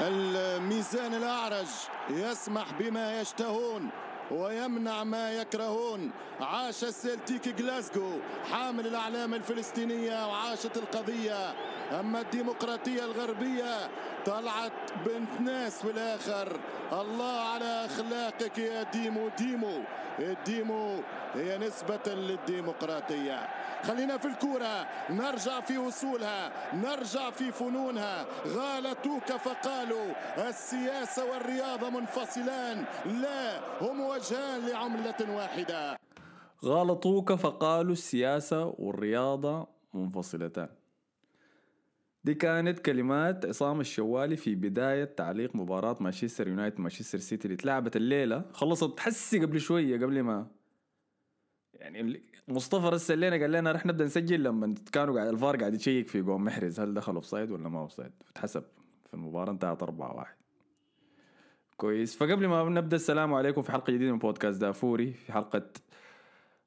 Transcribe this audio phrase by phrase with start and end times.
[0.00, 1.66] الميزان الأعرج
[2.10, 3.90] يسمح بما يشتهون
[4.30, 6.10] ويمنع ما يكرهون.
[6.40, 8.10] عاش السلتيك جلاسكو
[8.52, 11.54] حامل الأعلام الفلسطينية وعاشت القضية.
[12.00, 13.88] أما الديمقراطية الغربية
[14.28, 16.60] طلعت بنت ناس في الآخر.
[16.92, 19.28] الله على أخلاقك يا ديمو.
[19.38, 19.80] ديمو
[20.18, 21.00] الديمو
[21.34, 23.48] هي نسبة للديمقراطية.
[23.82, 24.86] خلينا في الكورة.
[25.10, 26.52] نرجع في وصولها.
[26.74, 28.26] نرجع في فنونها.
[28.46, 30.06] غالطوك فقالوا
[30.48, 32.84] السياسة والرياضة منفصلان.
[33.06, 35.98] لا هم وجهان لعملة واحدة.
[36.64, 40.68] غالطوك فقالوا السياسة والرياضة منفصلتان.
[42.28, 47.96] دي كانت كلمات عصام الشوالي في بداية تعليق مباراة مانشستر يونايتد مانشستر سيتي اللي اتلعبت
[47.96, 48.44] الليلة.
[48.52, 50.46] خلصت حسي قبل شوية قبل ما
[51.74, 56.22] يعني مصطفى رسل قال لنا رح نبدأ نسجل لما كانوا قاعد الفار قاعد يشيك في
[56.22, 56.80] جون محرز.
[56.80, 58.64] هل دخل offside ولا ما offside اتحسب.
[59.06, 60.34] في المباراة انتهت 4 1
[61.76, 62.16] كويس.
[62.16, 65.70] فقبل ما نبدأ السلام عليكم في حلقة جديدة من بودكاست دافوري في حلقة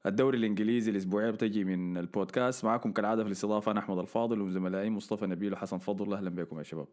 [0.06, 2.66] الدوري الإنجليزي الأسبوعية بتجي من البودكاست.
[2.66, 6.14] معكم كالعادة في الاستضافة أنا أحمد الفاضل وزملائي مصطفى نبيل وحسن فضل.
[6.14, 6.88] أهلا بكم يا شباب.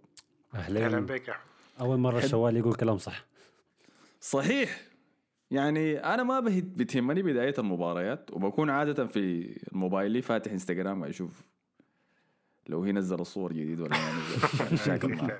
[0.54, 0.86] أهلا.
[0.86, 1.36] أهلا بك.
[1.80, 3.24] أول مرة الشوال يقول كلام صح.
[4.20, 4.80] صحيح.
[5.50, 11.42] يعني أنا ما بهت بتهمني بداية المباريات وبكون عادة في موبايلي فاتح إنستغرام أشوف
[12.66, 14.12] لو هي نزل الصور جديد ولا ما
[14.72, 15.10] نزل.
[15.18, 15.32] يعني.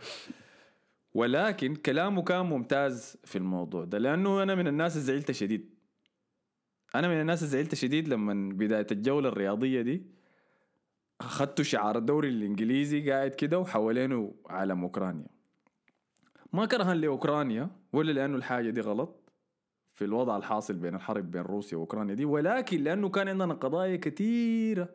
[1.15, 5.78] ولكن كلامه كان ممتاز في الموضوع ده لأنه أنا من الناس اللي زعلت شديد.
[6.95, 10.03] أنا من الناس اللي زعلت شديد لما بدايه الجولة الرياضية دي
[11.21, 15.27] اخذتوا شعار الدوري الإنجليزي قاعد كده وحوالينه علم أوكرانيا.
[16.53, 19.33] ما كرها لأوكرانيا ولا لأنه الحاجة دي غلط
[19.95, 24.89] في الوضع الحاصل بين الحرب بين روسيا وأوكرانيا دي ولكن لأنه كان عندنا قضايا كثيره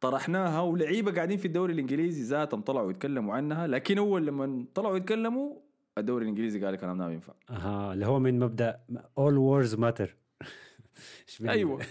[0.00, 5.56] طرحناها ولعيبة قاعدين في الدوري الإنجليزي ذاتهم طلعوا يتكلموا عنها لكن أول لما طلعوا يتكلموا
[5.98, 8.80] الدوري الإنجليزي قال الكلام ده ما ينفع أها اللي هو من مبدأ
[9.18, 9.18] matter
[9.58, 10.23] إيش بيعني؟
[11.48, 11.82] أيوه.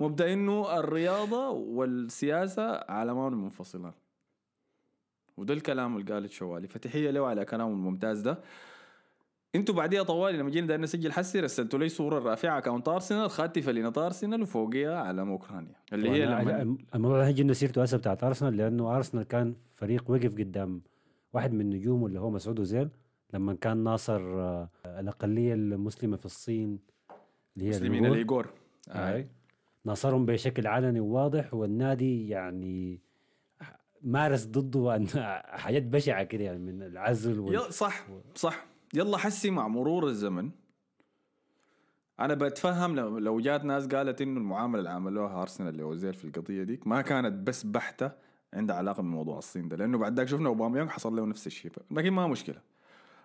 [0.00, 3.92] مبدا إنه الرياضة والسياسة عالمان منفصلان.
[5.36, 8.38] وده الكلام اللي قاله الشوالي فتحية له على كلامه الممتاز ده.
[9.54, 13.92] إنتوا بعديها طوالي لما جينا نسجل حسي رسلتوا لي صورة رافعة اكونت أرسنال خدتي فلينة
[13.96, 15.74] أرسنال وفوقيها علم أوكرانيا.
[15.92, 20.32] اللي هي لما الموضوع ده هيجي سيرته هسه بتاعت أرسنال لأنه أرسنال كان فريق وقف
[20.32, 20.82] قدام
[21.32, 22.88] واحد من نجومه اللي هو مسعود اوزيل
[23.34, 26.78] لما كان ناصر آه، الأقلية المسلمة في الصين.
[27.56, 28.14] اللي هي مسلمين الأيغور.
[28.14, 29.14] الإيجور.
[29.14, 29.28] أي.
[29.84, 33.00] ناصرهم بشكل علني وواضح والنادي يعني
[34.02, 35.06] مارس ضده
[35.64, 37.74] حاجات بشعة كده يعني من العزل وال...
[37.74, 38.66] صح صح.
[38.94, 40.50] يلا حسي مع مرور الزمن.
[42.20, 46.62] أنا بتفهم لو, لو جات ناس قالت إنه المعاملة اللي عملوها أرسنال لأوزيل في القضية
[46.62, 48.10] ديك ما كانت بس بحتة
[48.52, 52.10] عندها علاقة بموضوع الصين ده لأنه بعد ذاك شفنا أوباميانج حصل له نفس الشيء لكن
[52.10, 52.60] ما مشكلة.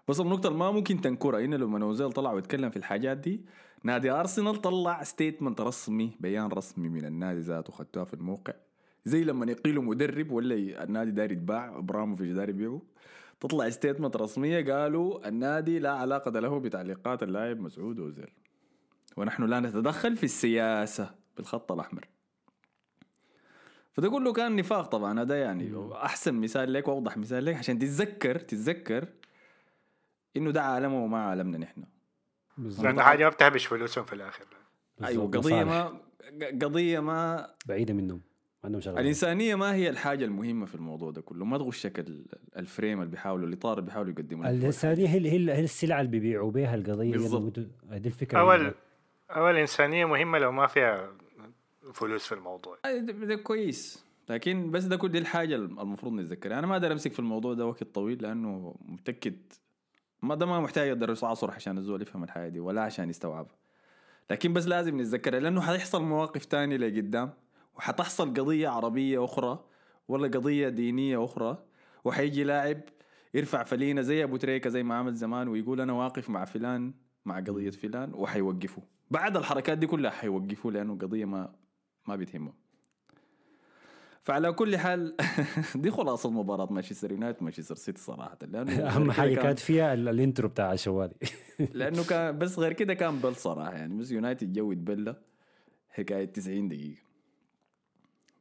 [0.09, 3.41] بس النقطة اللي ما ممكن تنكرها إنه لما اوزيل طلع ويتكلم في الحاجات دي
[3.83, 8.53] نادي أرسنال طلع statement رسمي بيان رسمي من النادي ذاته خدتوها في الموقع.
[9.05, 12.81] زي لما يقيلوا مدرب ولا النادي داير يتباع إبراموفيتش داير يبيعه.
[13.39, 18.29] تطلع statement رسمية قالوا النادي لا علاقة له بتعليقات اللاعب مسعود أوزيل.
[19.17, 22.07] ونحن لا نتدخل في السياسة بالخط الأحمر.
[23.91, 28.39] فده كله كان نفاق طبعا هذا يعني أحسن مثال لك وأوضح مثال لك عشان تتذكر
[28.39, 29.07] تتذكر
[30.37, 31.83] إنه ده عالمه وما عالمنا نحن.
[32.57, 32.85] بالظبط.
[32.85, 34.45] لأن حاجة ما بتهبش فلوسهم في الآخر.
[35.03, 35.63] أيوه قضية.
[35.63, 35.99] ما
[36.61, 41.21] قضية ما بعيدة منهم ما عندهم شغله الإنسانية ما هي الحاجة المهمة في الموضوع ده
[41.21, 41.45] كله.
[41.45, 42.25] ما تغشك ال-
[42.57, 44.49] الفريم اللي بيحاولوا الاطار اللي بيحاولوا يقدموا.
[44.49, 47.11] الإنسانية هي هي هي السلعة اللي بيبيعوا بها القضية.
[47.11, 47.59] بالظبط.
[47.59, 48.39] دي الفكرة.
[48.39, 48.73] اول
[49.29, 51.11] أول إنسانية مهمة لو ما فيها
[51.93, 52.77] فلوس في الموضوع.
[52.85, 54.05] ده, ده كويس.
[54.29, 56.59] لكن بس ده كل دي الحاجة المفروض نتذكرها.
[56.59, 59.35] أنا ما أقدر أمسك في الموضوع ده وقت طويل لأنه متأكد
[60.21, 63.55] ما ده ما محتاج ادرس عصر عشان الزول يفهم الحاجة دي ولا عشان يستوعبها.
[64.29, 67.33] لكن بس لازم نتذكرها لأنه حيحصل مواقف تانية لقدام
[67.77, 69.65] وحتحصل قضية عربية أخرى
[70.07, 71.57] ولا قضية دينية أخرى
[72.03, 72.81] وحيجي لاعب
[73.33, 76.93] يرفع فلينة زي أبو تريكة زي ما عمل زمان ويقول أنا واقف مع فلان
[77.25, 81.55] مع قضية فلان وحيوقفوا بعد الحركات دي كلها حيوقفوا لأنه قضية ما
[82.07, 82.53] ما بتهمه
[84.29, 85.15] فعلى كل حال
[85.75, 88.37] دي خلاصة مباراه مانشستر يونايتد مانشستر سيتي صراحة.
[88.41, 91.13] لأنه أهم حاجة كان- كانت فيها ال- ال intro بتاع الشوالي
[91.73, 95.15] لأنه كان بس غير كده كان بل صراحة يعني بس يونايتد جو يتبلى
[95.89, 97.01] حكاية 90 دقيقة.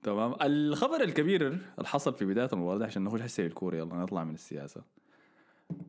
[0.02, 4.34] تمام؟ الخبر الكبير اللي حصل في بداية المباراة عشان نخش حسي الكورة يلا نطلع من
[4.34, 4.82] السياسة.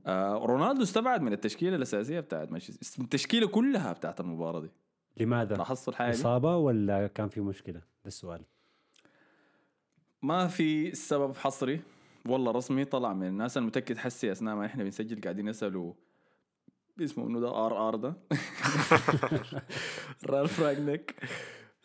[0.06, 4.70] آه رونالدو استبعد من التشكيلة الأساسية بتاعت مانشستر التشكيلة كلها بتاعت المباراة دي.
[5.18, 8.42] لماذا؟ لاحظتوا الحاجة؟ إصابة ولا كان في مشكلة؟ ده السؤال.
[10.22, 11.82] ما في سبب حصري.
[12.26, 13.58] والله رسمي طلع من الناس.
[13.58, 15.94] المتاكد حسي أثناء ما إحنا بنسجل قاعدين يسالوا
[17.02, 18.14] اسمه انه ده؟ RR ده.
[20.30, 21.16] رالف رانجنيك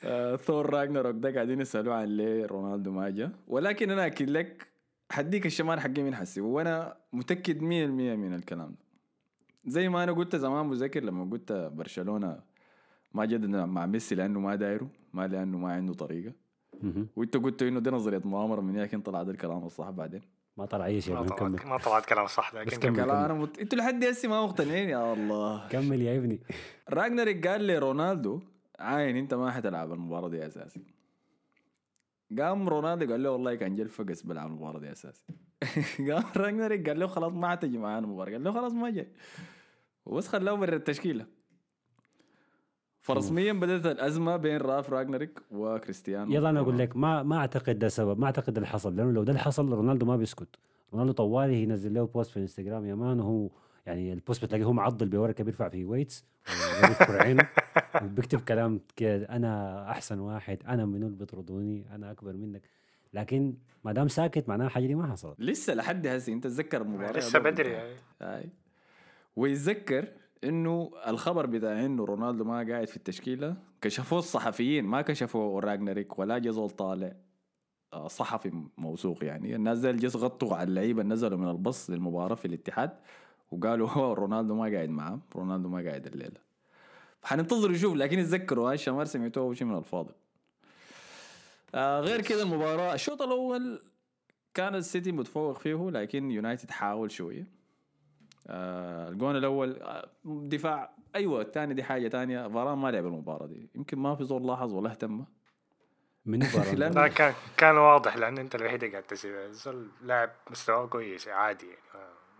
[0.04, 4.68] آه، ثور راجنروك ده قاعدين يسالوه عن ليه رونالدو ما جا ولكن أنا أكيد لك
[5.10, 6.40] حديك الشمال حقي من حسي.
[6.40, 8.84] وأنا متأكد 100% من الكلام ده.
[9.66, 12.40] زي ما أنا قلت زمان مذكر لما قلت برشلونة
[13.12, 16.43] ما جدد مع ميسي لأنه ما دايره ما لأنه ما عنده طريقة.
[17.16, 20.20] وانت قلت إنه دي نظرية مؤامرة من لكن طلع ده الكلام الصح بعدين.
[20.56, 22.96] ما طلع أي شيء ما طلعت كلام صح بس لكن كمل.
[22.96, 23.58] كلام أنا مت...
[23.58, 25.68] أنتوا لحد هسه ما مقتنعين يا الله.
[25.68, 26.40] كمل يا ابني.
[26.88, 28.40] رانجنيك قال لي رونالدو
[28.78, 30.84] عاين انت ما حتلعب المباراة دي أساسي.
[32.38, 35.22] قام رونالدو قال له والله كان جل فقس بلعب المباراة دي أساسي.
[36.10, 38.32] قام رانجنيك قال له خلاص ما حتجي معانا المباراة.
[38.32, 39.08] قال له خلاص ما جاي.
[40.06, 41.26] وبس خلاه برا التشكيله
[43.04, 46.32] فرسميا بدأت الأزمة بين رالف رانجنيك وكريستيانو.
[46.32, 49.12] يلا أنا أقول لك ما ما أعتقد ده سبب ما أعتقد ده اللي حصل لأنه
[49.12, 50.48] لو ده اللي حصل رونالدو ما بيسكت.
[50.92, 53.48] رونالدو طوالي ينزل له post في الإنستغرام يا man وهو
[53.86, 56.24] يعني البوست بتلاقيه هو معضل بورقه بيرفع فيه ويتس
[56.78, 57.48] وبيذكر عينه
[58.04, 62.62] وبيكتب كلام كده أنا أحسن واحد أنا منو اللي بيطردوني أنا أكبر منك.
[63.14, 63.54] لكن
[63.84, 65.40] ما دام ساكت معناها الحاجة دي ما حصلت.
[65.40, 67.70] لسه لحد هسه أنت تتذكر المباراه لسه بدري.
[67.70, 67.94] يعني.
[68.22, 68.48] هاي
[69.36, 70.08] ويتذكر
[70.48, 76.38] إنه الخبر بتاع إنه رونالدو ما قاعد في التشكيلة كشفوه الصحفيين ما كشفوه راجنريك ولا
[76.38, 77.12] جزول طالع
[77.92, 79.56] آه، صحفي موثوق يعني.
[79.56, 82.90] الناس دي جس غطوا على اللعيبة نزلوا من البص للمباراة في الاتحاد
[83.50, 86.40] وقالوا هو رونالدو ما قاعد معاه رونالدو ما قاعد الليلة.
[87.22, 90.14] حننتظر نشوف لكن اتذكروا هاي الشمال سمعتوه شيء من الفاضي
[91.74, 93.82] آه غير كده المباراة الشوط الأول
[94.54, 97.46] كان السيتي متفوق فيه لكن يونايتد حاول شوية.
[98.46, 102.48] آه الجون الأول آه دفاع أيوه الثاني دي حاجة تانية.
[102.48, 103.68] فاران ما لعب المباراة دي.
[103.74, 105.24] يمكن ما في زول لاحظ ولا اهتم.
[106.26, 109.50] من فاران؟ لا كان كان واضح لأن أنت الوحيد اللي قاعد تسيب.
[109.50, 111.78] زول لاعب مستواه كويس عادي يعني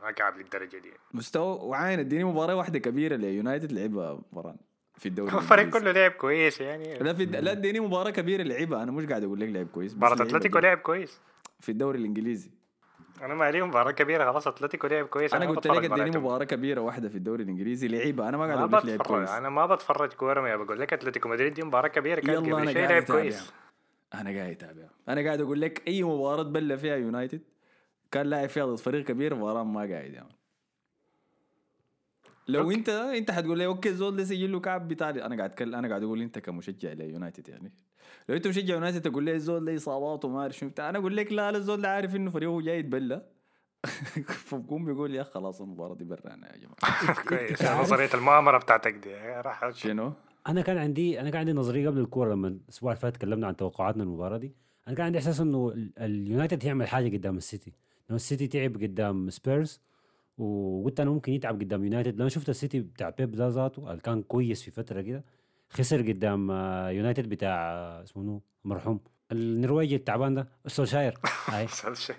[0.03, 0.91] ما- كعب للدرجة دي.
[1.15, 4.57] مستوى وعاين اديني مباراة واحدة كبيرة ليونايتد لعبها فاران
[4.95, 5.71] في الدوري الفريق.
[5.71, 6.99] كله لعب كويس يعني.
[6.99, 8.83] لا في لا اديني مباراة كبيرة لعبها.
[8.83, 10.59] أنا مش قاعد أقول لك لعب كويس لعبها أتلتيكو.
[10.59, 11.21] لعب كويس.
[11.61, 12.51] في الدوري الإنجليزي.
[13.23, 16.19] أنا ما لي مباراة كبيرة خلاص أتلتيكو لعب كويس أنا ما قلت لك اديني.
[16.19, 19.49] مباراة كبيرة واحدة في الدوري الإنجليزي لعبها أنا ما قاعد أقول لك لعب كويس أنا
[19.49, 22.73] ما بتفرج كورة ما بقول لك أتلتيكو مدريد دي مباراة كبيرة كان يلا قبل أنا
[22.73, 23.53] شيء لعب كويس
[24.15, 27.41] أنا قاعد أتابع أنا قاعد أقول لك أي مباراة بلى فيها يونايتد
[28.11, 30.29] كان لاعب فيها ضد فريق كبير فاران ما قاعد يعني.
[32.49, 32.75] لو okay.
[32.75, 35.89] انت أنت حتقول لي okay زول ده سجل له كعب بتاع أنا قاعد اتكلم أنا
[35.89, 37.73] قاعد أقول أنت كمشجع ليونايتد يعني
[38.29, 40.89] لو انت مشجع يونايتد تقول لي الزول ده اصابات وما اعرف شنو بتاع.
[40.89, 43.23] أنا أقول لك لا لا الزول ده عارف إنه فريقه جاي يتبلى.
[44.47, 47.15] فبقوم بيقول يا خلاص المباراة دي برانا يا جماعة.
[47.29, 49.15] كويس نظرية المؤامرة بتاعتك دي.
[49.17, 50.13] راح شنو؟
[50.49, 53.57] أنا كان عندي أنا كان عندي نظرية قبل الكورة لما الأسبوع اللي فات تكلمنا عن
[53.57, 54.55] توقعاتنا المباراه دي.
[54.89, 57.73] أنا كان عندي إحساس إنه ال- اليونايتد هيعمل حاجة قدام السيتي.
[58.11, 59.81] لما السيتي تعب قدام سبيرز
[60.39, 62.19] وقلت أنا ممكن يتعب قدام يونايتد.
[62.21, 65.25] لما شفت السيتي بتاع بيب ده ذاته كان كويس في فترة كده
[65.77, 69.01] خسر قدام آه، يونايتد بتاع آه، اسمه منو مرحوم.
[69.33, 71.15] النرويجي التعبان ده سولشاير.
[71.49, 72.19] هاي سولشاير.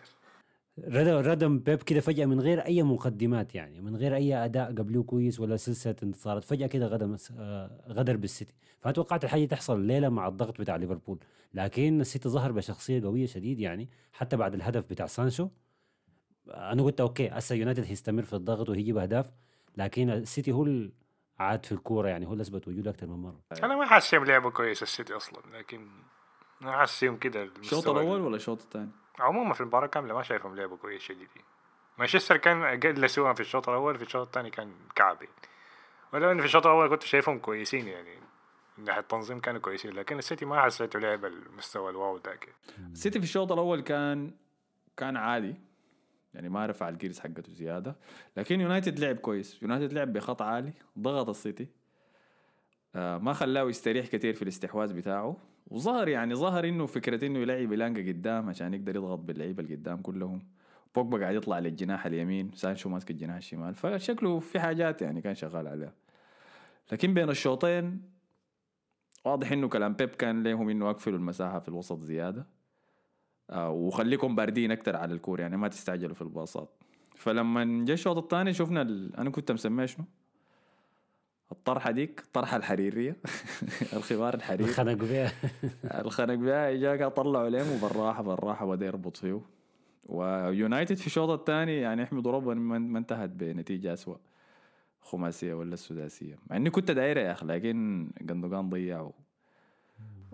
[0.79, 5.01] ردم ردم بيب كده فجأة من غير أي مقدمات يعني من غير أي أداء قبليه
[5.01, 8.53] كويس ولا سلسلة انتصارات فجأة كده غدر آه، غدر بالسيتي.
[8.81, 11.19] فأنا توقعت الحاجة تحصل الليلة مع الضغط بتاع ليفربول.
[11.53, 15.49] لكن السيتي ظهر بشخصية قوية شديد يعني حتى بعد الهدف بتاع سانشو.
[16.47, 19.31] أنا قلت okay هسه يونايتد هيستمر في الضغط وهيجيب أهداف
[19.77, 20.65] لكن السيتي هو
[21.39, 23.39] عاد في الكورة يعني هو اللي أثبت وجوده أكثر من مرة.
[23.63, 25.87] أنا ما حاسسهم لعبوا كويس السيتي أصلا لكن
[26.61, 28.89] ما حاسسهم كده الشوط الأول ولا الشوط الثاني؟
[29.19, 31.27] عموما في المباراة كاملة ما شايفهم لعبوا كويس شديد.
[31.97, 35.29] مانشستر كان أقل سوءا في الشوط الأول في الشوط الثاني كان كعبي.
[36.13, 38.19] ولو ان في الشوط الأول كنت شايفهم كويسين يعني
[38.77, 42.55] من ناحية التنظيم كانوا كويسين لكن السيتي ما حسيته لعب المستوى ال wow ذاك.
[42.91, 44.31] السيتي في الشوط الأول كان
[44.97, 45.55] كان عادي.
[46.35, 47.95] يعني ما رفع ال gears حقته زيادة.
[48.37, 49.61] لكن يونايتد لعب كويس.
[49.61, 51.67] يونايتد لعب بخط عالي ضغط السيتي.
[52.95, 55.37] آه ما خلاه يستريح كثير في الاستحواذ بتاعه.
[55.67, 60.01] وظهر يعني ظهر إنه فكرة إنه يلعب إلانجا قدام عشان يقدر يضغط باللعيبة اللي قدام
[60.01, 60.47] كلهم.
[60.95, 63.75] بوجبا قاعد يطلع للجناح اليمين سانشو ماسك الجناح الشمال.
[63.75, 65.93] فشكله في حاجات يعني كان شغال عليها.
[66.91, 68.01] لكن بين الشوطين
[69.25, 72.54] واضح إنه كلام بيب كان لهم إنه أقفلوا المساحة في الوسط زيادة.
[73.53, 76.69] وخليكم باردين أكتر على الكور يعني ما تستعجلوا في الباصات.
[77.15, 79.15] فلما جاء الشوط الثاني شفنا ال...
[79.15, 80.05] أنا كنت مسميه شنو؟
[81.51, 83.15] الطرحة ديك الطرحة الحريرية
[83.97, 85.31] الخمار الحريري الخنق بيها
[86.05, 89.41] الخنق بها جاك طلعوا عليه بالراحه بالراحة بدأ يربط فيه.
[90.05, 94.17] ويونايتد في الشوط الثاني يعني احمدوا ربنا ما انتهت بنتيجة اسوء
[95.01, 96.35] خماسية ولا السداسية.
[96.49, 99.11] مع إني كنت دايره يا أخي لكن جندوجان ضيع و...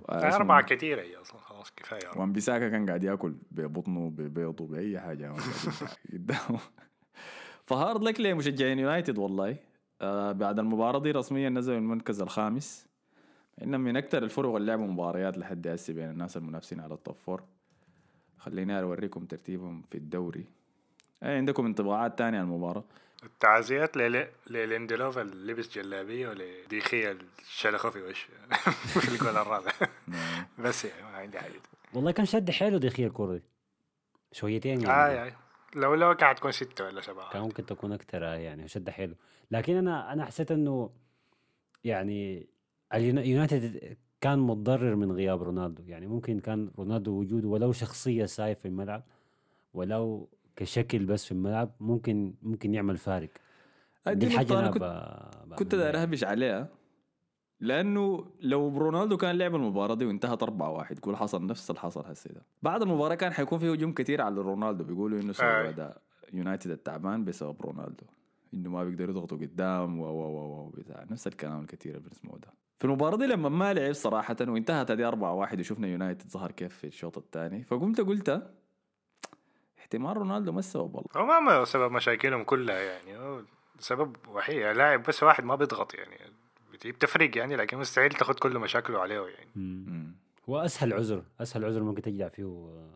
[0.09, 1.39] اسمه- أربعة كثيرة هي أصلا.
[1.83, 2.21] خلاص أربعة.
[2.21, 5.35] وان بيساكا كان قاعد ياكل ببطنه ببيضه باي حاجة
[6.13, 6.59] قدامه
[7.65, 9.57] ف hard luck لمشجعين يونايتد والله
[10.01, 12.87] آه بعد المباراه دي رسميا نزلوا المركز الخامس
[13.63, 17.15] انهم من أكثر الفرق اللي لعبوا مباريات لحد هسه بين الناس المنافسين على ال top
[17.15, 17.43] four
[18.37, 20.45] خليني اوريكم ترتيبهم في الدوري
[21.23, 22.83] اي عندكم انطباعات تانية عن المباراه
[23.23, 28.27] التعزيات لل- لليندلوف اللي لبس جلابية ولديخية الشلخة في وشه
[29.01, 29.71] في الجول الرابع.
[30.59, 31.53] بس يعني ما عندي حاجة.
[31.93, 33.43] والله كان شد حيله دخيل الكرة دي
[34.31, 34.93] شويتين يعني.
[34.93, 35.33] آه يعني.
[35.75, 37.33] لو لو كانت تكون ستة ولا سبعة.
[37.33, 39.15] كان ممكن تكون أكثر يعني شد حيله.
[39.51, 40.89] لكن أنا أنا حسيت إنه
[41.83, 42.47] يعني
[42.93, 45.83] اليونا- يونايتد كان متضرر من غياب رونالدو.
[45.87, 49.03] يعني ممكن كان رونالدو وجوده ولو شخصية سايف في الملعب
[49.73, 53.29] ولو كشكل بس في الملعب ممكن ممكن يعمل فارق.
[54.07, 56.01] دي دي الحاجة أنا أنا كنت, كنت داير.
[56.01, 56.69] اهبش عليها.
[57.59, 62.05] لأنه لو رونالدو كان لعب المباراة دي وانتهت 4 1 تقول حصل نفس اللي حصل
[62.05, 62.41] هسه ده.
[62.61, 65.69] بعد المباراة كان حيكون في هجوم كثير على رونالدو بيقولوا إنه سبب آي.
[65.69, 66.01] اداء
[66.33, 68.05] يونايتد التعبان بسبب رونالدو.
[68.53, 71.05] إنه ما بيقدروا يضغطوا قدام و و و و بتاع.
[71.11, 72.53] نفس الكلام الكثير اللي بنسمعه ده.
[72.79, 76.77] في المباراة دي لما ما لعب صراحة وانتهت هذه 4 1 وشفنا يونايتد ظهر كيف
[76.77, 78.51] في الشوط الثاني فقمت قلت
[79.91, 83.17] احتمال رونالدو ما السبب والله هو ما ما سبب مشاكلهم كلها يعني.
[83.17, 83.41] هو
[83.79, 84.61] سبب وحيد.
[84.77, 86.15] لاعب بس واحد ما بيضغط يعني.
[86.73, 89.49] بت- بتفرق يعني لكن مستحيل تاخد كل مشاكله عليه يعني.
[89.55, 90.15] مم.
[90.49, 92.89] هو أسهل عذر أسهل عذر ممكن تجدع فيه آه،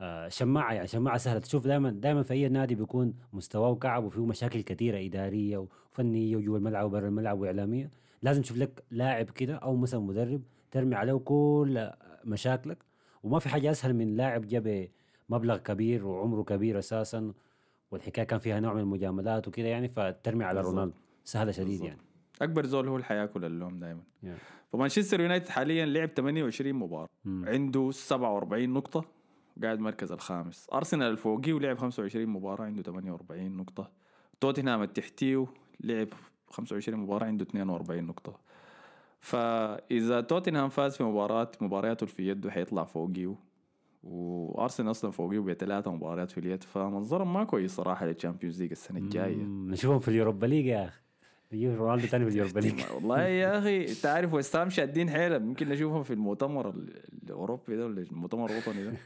[0.00, 0.86] آه، شماعة يعني.
[0.86, 1.38] شماعة سهلة.
[1.38, 6.58] تشوف دائما دائما في أي نادي بيكون مستواه كعب وفيه مشاكل كثيره إدارية وفنية وجوا
[6.58, 7.90] الملعب وبرا الملعب وإعلامية.
[8.22, 11.90] لازم تشوف لك لاعب كده أو مثلا مدرب ترمي عليه كل
[12.24, 12.78] مشاكلك.
[13.22, 14.88] وما في حاجة أسهل من لاعب جاب
[15.32, 17.32] مبلغ كبير وعمره كبير أساسا
[17.90, 20.60] والحكاية كان فيها نوع من المجاملات وكده يعني فترمي على.
[20.60, 20.92] رونالدو
[21.24, 21.86] سهلة شديد بالضبط.
[21.88, 22.00] يعني
[22.42, 24.26] أكبر زول هو اللي حياكل اللوم دائما Yeah.
[24.72, 27.44] فمانشستر يونايتد حاليا لعب 28 مباراة مم.
[27.48, 29.04] عنده 47 نقطة
[29.62, 33.90] قاعد المركز الخامس أرسنال الفوقي ولعب 25 مباراة عنده 48 نقطة
[34.40, 35.46] توتنهام التحتيه
[35.80, 36.08] لعب
[36.50, 38.38] 25 مباراة عنده 42 نقطة
[39.20, 43.34] فإذا توتنهام فاز في مباراة مبارياته اللي في يده حيطلع فوقيه
[44.02, 48.98] وأرسنال أصلا فوقيه بثلاثه مباريات في اليد فمنظرهم ما كويس صراحة لل Champions League السنة
[48.98, 49.36] الجاية.
[49.44, 51.00] نشوفهم في ال Europa League يا أخي.
[51.52, 52.80] نجيب رونالدو ثاني في ال Europa League.
[52.94, 57.76] والله يا أخي أنت عارف ويست هام شادين حيلهم يمكن نشوفهم في المؤتمر ال- الأوروبي
[57.76, 58.92] ده ولا المؤتمر الوطني ده.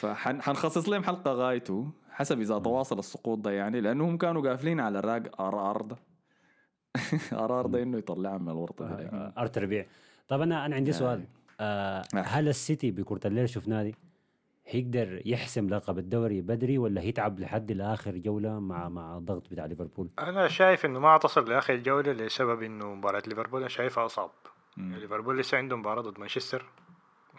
[0.00, 5.40] فحنخصص لهم حلقة غايته حسب إذا تواصل السقوط ده يعني لأنهم كانوا قافلين على رالف
[5.40, 5.96] رار ده
[7.32, 9.86] ار ار ده إنه يطلعهم من الورطة دي لكن ارت ربيع
[10.28, 10.98] طب أنا أنا عندي يعني.
[11.00, 11.24] سؤال.
[11.60, 12.20] آه آه.
[12.20, 13.94] هل السيتي بكرة الليل شفناه دي
[14.66, 20.08] هيقدر يحسم لقب الدوري بدري ولا هيتعب لحد الآخر جولة مع مع الضغط بتاع ليفربول
[20.18, 24.30] أنا شايف إنه ما تصل لآخر الجوله لسبب إنه مباراة ليفربول أنا شايفها أصعب.
[24.76, 26.64] ليفربول لسه عنده مباراة ضد مانشستر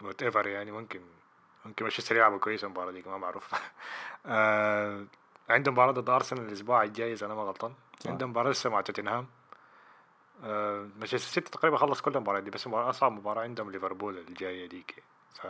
[0.02, 1.00] وات ايفر يعني ممكن
[1.64, 3.54] ممكن مانشستر يلعبوا كويس المباراة دي ما معروف
[4.26, 5.04] آه
[5.48, 8.10] عنده مباراة ضد أرسنال الأسبوع الجاي إذا أنا ما غلطان صح.
[8.10, 9.26] عنده مباراة لسه مع توتنهام
[10.42, 15.02] مانشستر سيتي تقريبا خلص كل المباريات دي بس مباراة أصعب مباراة عندهم ليفربول الجاية ديك.
[15.34, 15.46] ف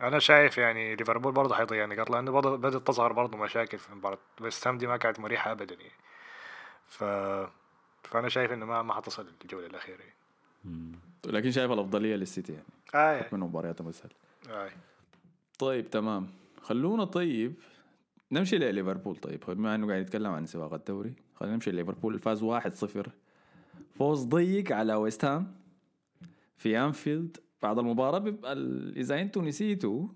[0.00, 4.18] أنا شايف يعني ليفربول برضه حيضيع نقاط لأنه برضه بدأت تظهر برضه مشاكل في مباراة
[4.40, 5.92] ويست هام دي ما كانت مريحة ابدا يعني.
[6.86, 7.04] ف
[8.04, 10.00] فأنا شايف إنه ما ما حتصل الجولة الأخيرة.
[10.64, 10.98] يعني.
[11.26, 12.66] لكن شايف الأفضلية للسيتي يعني.
[12.94, 14.10] آه من مبارياتهم أسهل.
[14.48, 14.70] آه.
[15.58, 16.28] طيب تمام.
[16.62, 17.54] خلونا طيب
[18.32, 19.44] نمشي لليفربول طيب.
[19.48, 21.14] بما إنه قاعد نتكلم عن سباق الدوري.
[21.34, 23.08] خلينا نمشي لليفربول فاز 1-0
[23.98, 25.54] فوز ضيق على ويست هام
[26.56, 28.18] في أنفيلد بعد المباراة.
[28.18, 30.06] بيبقى ال- إذا أنتم نسيتوا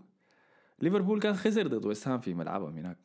[0.80, 2.96] ليفربول كان خسر ضد ويست هام في ملعبهم هناك.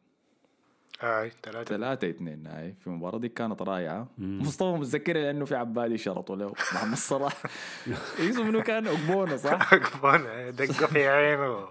[1.04, 1.32] آه.
[1.44, 1.64] ثلاثة.
[1.78, 2.74] 3 2 هاي.
[2.80, 4.08] في المباراة دي كانت رائعة.
[4.18, 4.40] مم.
[4.42, 6.52] مصطفى متذكرها لأنه في عبادي شرطوا له.
[6.74, 7.44] محمد صلاح.
[8.30, 11.68] اسمه منو كان؟ اقبونه صح؟ كمان دقة في عينه.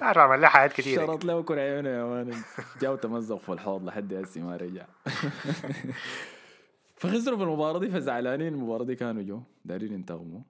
[0.00, 2.34] عمل له حاجات كتير شرط له كل عيونه يا مان
[2.80, 4.84] جاو تمزق في الحوض لحد هسه ما رجع.
[6.98, 10.40] فخسروا في المباراة دي فزعلانين المباراة دي كانوا جو دارين ينتقموا.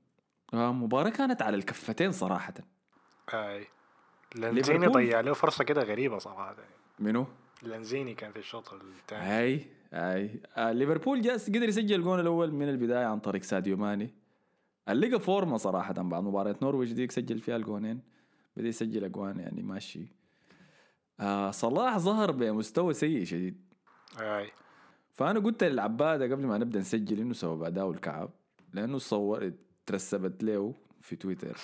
[0.55, 2.55] آه، المباراة كانت على الكفتين صراحة.
[3.35, 3.61] آه.
[4.35, 6.57] لانزيني؟ ضيع له فرصة كده غريبة صراحة.
[6.99, 7.27] منو؟
[7.63, 12.69] لانزيني كان في الشوط الثاني هاي هاي آه ليفربول جاس قدر يسجل الجون الأول من
[12.69, 14.15] البداية عن طريق ساديو ماني.
[14.89, 18.01] اللي لقى فورمة صراحة بعد مباراة نورويج ديك سجل فيها الجونين.
[18.57, 20.07] بدأ يسجل أجوان يعني ماشي.
[21.21, 23.61] آه صلاح ظهر بمستوى سيء شديد.
[24.21, 24.47] آه.
[25.19, 28.31] فأنا قلت للعباده قبل ما نبدأ نسجل إنه سبب اداؤه الكعب
[28.73, 29.53] لأنه صور
[29.87, 31.57] ترسبت له في تويتر.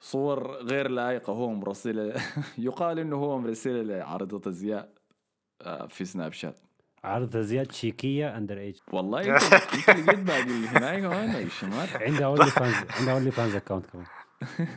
[0.00, 2.14] صور غير لائقة هو مرسله
[2.58, 4.88] يقال إنه هو مرسله لعارضه أزياء
[5.62, 6.60] آه، في سناب شات.
[7.04, 9.44] عرض زياد شيكية underage والله انت
[9.86, 11.46] جيت باقي هناك كمان
[11.94, 14.06] عندها OnlyFans عندها OnlyFans account كمان.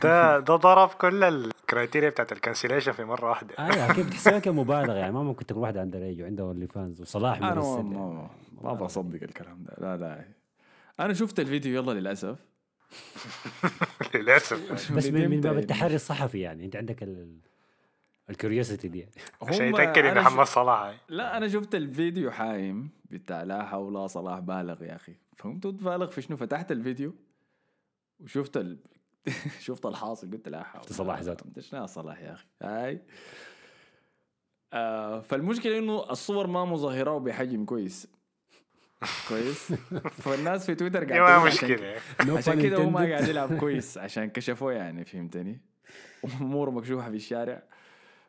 [0.02, 3.54] ده ده ضرب كل ال criteria بتاعت ال cancellation في مرة واحدة.
[3.58, 7.82] أيوه كيف بتحسبها كمبالغه يعني ما ممكن تكون واحدة underage وعندها OnlyFans وصلاح أنا ما,
[7.82, 8.30] ما,
[8.62, 9.74] ما بصدق الكلام ده.
[9.78, 10.24] لا لا.
[11.00, 12.38] أنا شفت الفيديو يلا للأسف.
[14.14, 14.92] للأسف.
[14.92, 15.58] بس من, باب يعني.
[15.58, 16.64] التحري الصحفي يعني.
[16.64, 17.38] أنت عندك ال
[18.30, 18.98] ال curiosity دي.
[18.98, 19.12] يعني.
[19.42, 21.00] عشان يتأكد إن أنا محمد صلاح.
[21.08, 25.14] لا أنا شفت الفيديو حايم بتاع لا حول صلاح بالغ يا أخي.
[25.36, 27.14] فهمت؟ بالغ في شنو؟ فتحت الفيديو
[28.20, 28.78] وشفت ال...
[29.66, 31.60] شفت الحاصل قلت لا حول صلاح ذاته.
[31.60, 33.02] شنو صلاح يا أخي؟ هاي.
[34.72, 38.08] آه فالمشكلة إنه الصور ما مظهره بحجم كويس.
[39.28, 39.72] كويس؟
[40.22, 41.96] فالناس في تويتر دي قاعدين ما مشكلة.
[42.36, 43.08] عشان كده هو ما.
[43.10, 45.60] قاعد يلعب كويس عشان كشفوه يعني فهمتني؟
[46.40, 47.62] أموره مكشوفه في الشارع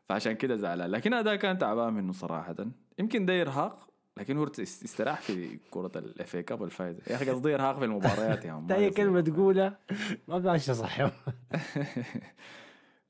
[0.10, 0.92] فعشان كده زعلان.
[0.92, 2.56] لكن أداء كان تعبان منه صراحة.
[3.00, 7.30] يمكن ده ارهاق لكن هو است- استراح في كرة الاف اي كاب الفايزة يا أخي
[7.30, 9.80] قصدي ارهاق في المباريات يا عم ده هي كلمة تقولها
[10.28, 11.00] ما بمشي صح.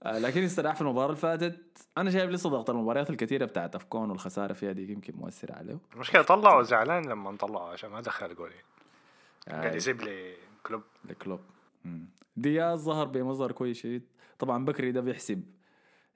[0.04, 1.88] آه، لكن استراح في المباراة اللي فاتت.
[1.98, 5.78] أنا شايف لسه ضغط المباريات الكثيرة بتاعت أفكون والخسارة فيها دي يمكن مؤثرة عليه.
[5.94, 8.56] المشكلة طلعوا زعلان لما طلعوا عشان ما دخل جولين.
[9.48, 10.34] قاعد آه، يسيب لي
[10.64, 10.82] كلوب.
[11.10, 11.40] الكلوب
[11.86, 12.06] مم.
[12.38, 14.04] دياز ظهر بمظهر كويس شديد.
[14.40, 15.44] طبعا بكري ده بيحسب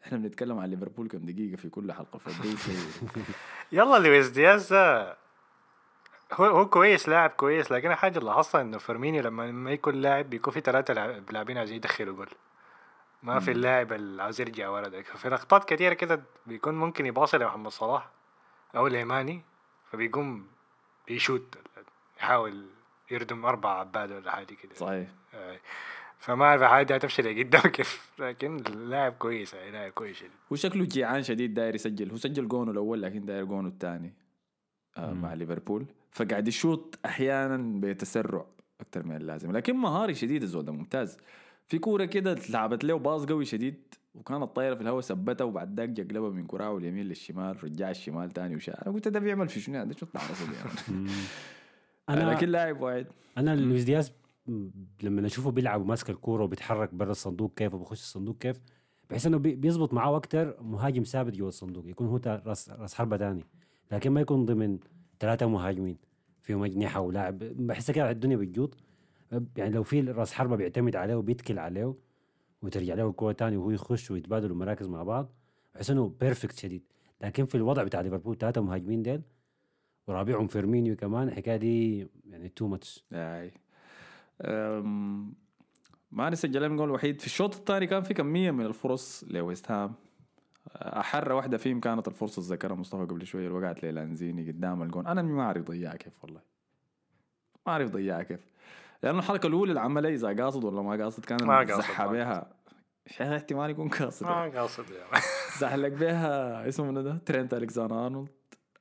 [0.06, 2.78] إحنا بنتكلم عن ليفربول كم دقيقة في كل حلقة فده شيء.
[3.72, 5.18] يلا لويس دياز ده
[6.34, 10.54] هو هو كويس لاعب كويس لكن حاجة لاحظتها إنه فيرمينيو لما ما يكون لاعب بيكون
[10.54, 10.94] في ثلاثة
[11.32, 12.30] لاعبين عايزين يدخلوا جول.
[13.24, 15.02] ما في اللاعب اللي عاوز يرجع ورا ده.
[15.02, 18.10] في لقطات كثيره كده بيكون ممكن يباصي لمحمد صلاح
[18.76, 19.42] أو لي ماني
[19.92, 20.48] فبيقوم
[21.08, 21.58] بيشوت
[22.20, 22.66] يحاول
[23.12, 24.76] يردم أربع عباد ولا حاجة كده.
[24.76, 25.08] صحيح.
[25.34, 25.60] آه.
[26.22, 31.24] فما أعرف حاجة هتمشي لقدام كيف لكن اللاعب كويس يعني لاعب كويس شديد وشكله جيعان
[31.24, 32.12] شديد داير يسجل.
[32.12, 34.14] هو سجل جونه الأول لكن داير جونه الثاني
[34.98, 35.14] آه.
[35.14, 35.86] مع ليفربول.
[36.12, 38.46] فقاعد يشوط أحيانا بتسرع
[38.82, 39.52] أكثر من اللازم.
[39.52, 41.18] لكن مهاري شديد الزول ده ممتاز.
[41.68, 43.76] في كورة كده لعبت له باص قوي شديد
[44.16, 48.56] وكانت طايره في الهواء ثبتها وبعد ذاك جقلبها من كراعه اليمين للشمال رجع الشمال تاني
[48.56, 48.88] وشاء.
[48.88, 51.10] أنا قلت ده بيعمل في شنو ده شو التعرص دي يعني.
[52.10, 53.08] أنا لكن لاعب واحد.
[53.38, 54.12] أنا لويس دياز
[55.04, 58.62] لما اشوفه بيلعب وماسك الكوره وبيتحرك برا الصندوق كيف وبخش الصندوق كيف
[59.10, 63.18] بحس انه بي- بيزبط معاه أكتر مهاجم ثابت جوا الصندوق يكون هو راس راس حربه
[63.18, 63.44] ثاني
[63.92, 64.80] لكن ما يكون ضمن
[65.20, 65.98] ثلاثة مهاجمين
[66.42, 68.78] فيهم اجنحه ولاعب بحس كده الدنيا بتجوط
[69.58, 71.96] يعني لو في راس حربه بيعتمد عليه وبيتكل عليه
[72.62, 75.32] وترجع له الكوره ثاني وهو يخش ويتبادلوا مراكز مع بعض
[75.76, 76.84] بحس انه perfect شديد
[77.22, 79.22] لكن في الوضع بتاع ليفربول ثلاثة مهاجمين ديل
[80.08, 83.06] ورابعهم فيرمينيو كمان الحكاية دي يعني too much
[86.12, 87.22] ما نسجل من جول وحيد.
[87.22, 89.94] في الشوط الثاني كان في كمية من الفرص لويست هام.
[90.76, 95.08] أحر واحدة فيهم كانت الفرصة اللي ذكرها مصطفى قبل شوية اللي وقعت للانزيني قدام الجون.
[95.08, 96.42] أنا ما أعرف ضيعها كيف والله.
[97.68, 98.48] ما أعرف ضيعها كيف.
[99.04, 102.12] لأنه الحركه الأولى اللي عملها إذا قاصد ولا ما قاصد كان ما قاصد، زحها ما
[102.12, 102.54] بها.
[103.08, 104.26] شيخ احتمال يكون قاصد.
[104.26, 105.24] ما قاصد يعني.
[105.60, 108.30] زحلق بيها اسمه منو ده؟ ترينت الكساندر أرنولد.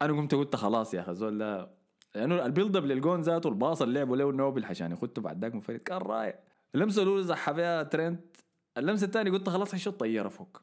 [0.03, 1.71] أنا قمت قلت خلاص يا أخي الزول ده
[2.15, 5.55] لأنه ال build up للجون ذاته الباص اللي لعبوا له نوبل عشان يخطوا بعد ذاك
[5.55, 6.39] منفرد كان رائع.
[6.75, 8.37] اللمسة الأولى زحها بيها ترينت.
[8.79, 10.63] اللمسة الثانية قلت خلاص حيشوط طيارة فوق.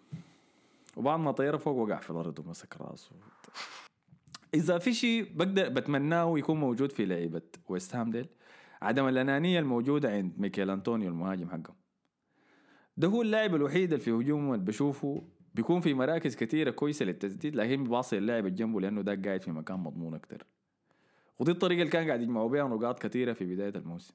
[0.97, 3.11] وبعد ما طيارة فوق وقع في الأرض ومسك راسه.
[4.53, 8.27] إذا في شيء بقدر بتمناه يكون موجود في لعيبة ويست هام ديل
[8.81, 11.75] عدم الأنانية الموجودة عند ميكيل أنطونيو المهاجم حقهم.
[12.97, 15.23] ده هو اللاعب الوحيد اللي في هجومه اللي بشوفه
[15.55, 19.51] بيكون في مراكز كثيره كويسة للتسديد لكن بيباصي اللاعب اللي جنبه لأنه ده قاعد في
[19.51, 20.43] مكان مضمون أكثر
[21.39, 24.13] ودي الطريقة اللي كان قاعد يجمعوا بها نقاط كثيره في بداية الموسم.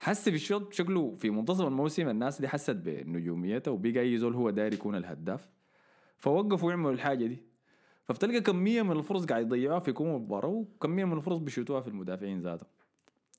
[0.00, 4.50] حس في الشوط شكله في منتصف الموسم الناس دي حست بنجوميته وبقى أي زول هو
[4.50, 5.48] داير يكون الهداف.
[6.18, 7.42] فوقفوا يعملوا الحاجة دي.
[8.04, 12.40] فبتلقى كمية من الفرص قاعد يضيعوها في كوم المباراه وكمية من الفرص بيشوتوها في المدافعين
[12.40, 12.68] ذاتهم.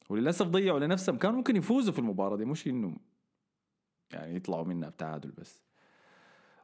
[0.09, 1.17] وللأسف ضيعوا لنفسهم.
[1.17, 2.97] كانوا ممكن يفوزوا في المباراة دي مش انه
[4.11, 5.68] يعني يطلعوا منها بتعادل بس.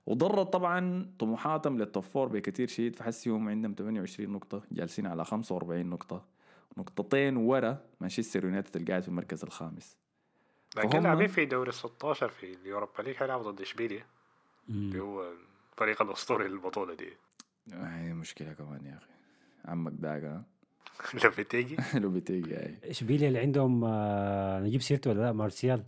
[0.06, 2.96] وضرت طبعا طموحاتهم لل top four بكثير شديد.
[2.96, 6.26] فحسيهم عندهم 28 نقطة جالسين على 45 نقطة.
[6.78, 9.98] نقطتين ورا مانشستر يونايتد القاعد في المركز الخامس.
[10.78, 14.06] لكن لاعبين في دوري ال 16 في ال Europa League حيلعبوا ضد اشبيليا
[14.70, 15.34] اللي هو
[15.74, 17.14] الفريق الأسطوري للبطولة دي.
[17.74, 19.12] هي مشكلة كمان يا أخي.
[19.66, 20.44] عمك داقة
[21.24, 25.84] لو بتيجي لو بتيجي هاي اشبيليا اللي عندهم آه، نجيب سيرته ولا لا؟ مارسيال.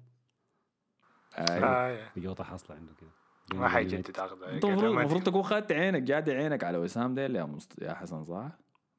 [1.35, 3.09] هاي آه في جوطة حاصلة عنده كده.
[3.55, 7.81] ما حيجدد عقده المفروض المفروض تكون خدت عينك جاد عينك على وسام ديل يا مست...
[7.81, 8.51] يا حسن صح؟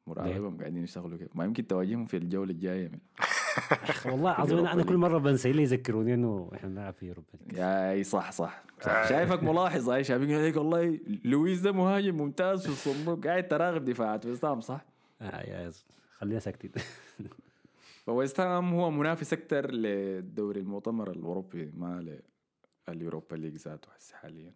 [0.06, 2.98] مراقبهم قاعدين يشتغلوا كيف ما يمكن تواجههم في الجولة الجاية من
[4.12, 7.92] والله العظيم أنا أنا كل مرة بنسى لي يذكروني إنه إحنا بنلعب في أوروبا يا
[7.92, 8.90] أي صح صح, صح.
[8.90, 9.08] آه.
[9.08, 14.26] شايفك ملاحظ هاي شايفين عليك والله لويس ده مهاجم ممتاز في الصندوق قاعد تراقب دفاعات
[14.26, 14.84] وسام صح؟
[15.22, 15.72] آه يا
[16.18, 16.70] خلينا ساكتين
[18.06, 22.18] فويست هام هو منافس أكثر للدوري المؤتمر الأوروبي ما
[22.92, 24.53] لليوروبا ليج ذاته هسه حاليا.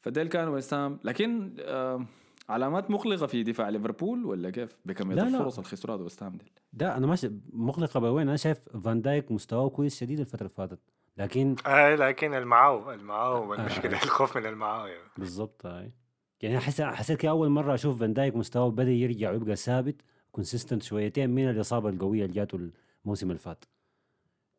[0.00, 2.06] فديل كان ويست هام لكن آه
[2.48, 5.28] علامات مقلقة في دفاع ليفربول ولا كيف؟ بكميه لا، لا.
[5.28, 8.28] الفرص اللي خسروها ويست هام ديل؟ ده أنا ماشي مقلقة بوين.
[8.28, 10.78] أنا شايف فان دايك مستواه كويس شديد الفترة اللي فاتت.
[11.16, 14.86] لكن آه لكن المعاو المعاو المشكلة الخوف من المعاو.
[14.86, 15.08] يعني.
[15.18, 15.92] بالضبط هاي
[16.40, 21.30] يعني حسيت حسيت أول مرة أشوف فان دايك مستواه بدأ يرجع ويبقى ثابت consistent شويتين
[21.30, 22.70] من الإصابة القوية اللي جاته
[23.04, 23.64] الموسم اللي فات.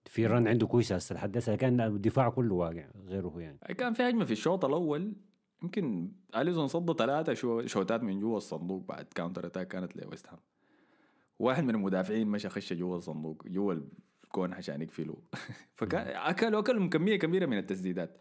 [0.05, 3.93] في run عنده كويس هسه لحد هسه كان الدفاع كله واقع غيره هو يعني كان
[3.93, 5.13] في هجمة في الشوط الأول
[5.63, 10.39] يمكن أليسون صد ثلاثة شو شوتات من جوا الصندوق بعد counter attack كانت لويست هام.
[11.39, 13.73] واحد من المدافعين مشى خش جوا الصندوق جوا
[14.23, 15.15] القون عشان يقفلوا
[15.77, 18.17] فكان أكلوا اكلوا كمية كبيرة من التسديدات.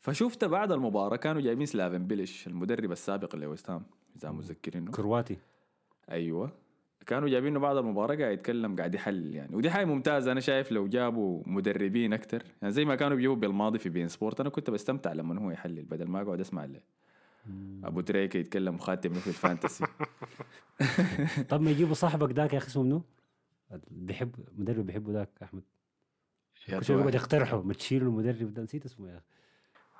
[0.00, 4.90] فشفت بعد المباراة كانوا جايبين سلافن بيلش المدرب السابق لويست هام إذا متذكرينه.
[4.90, 5.36] كرواتي.
[6.10, 6.65] أيوه.
[7.06, 9.56] كانوا جايبينه بعد المباراة قاعد يتكلم قاعد يحلل يعني.
[9.56, 10.32] ودي حاجة ممتازة.
[10.32, 14.40] أنا شايف لو جابوا مدربين أكتر يعني زي ما كانوا بيجيبوا بالماضي في beIN Sport
[14.40, 16.80] أنا كنت بستمتع لما هو يحلل بدل ما أقعد أسمع له
[17.84, 19.84] أبو تريكه يتكلم وخاتم في ال fantasy.
[21.50, 23.02] طب ما يجيبوا صاحبك ذاك يا أخي اسمه منو؟
[23.90, 25.62] بيحب مدرب بيحبه ذاك أحمد.
[26.54, 27.16] شوي بيقعد أخي.
[27.16, 29.24] يقترحوا ما تشيلوا المدرب ده؟ نسيت اسمه يا أخي.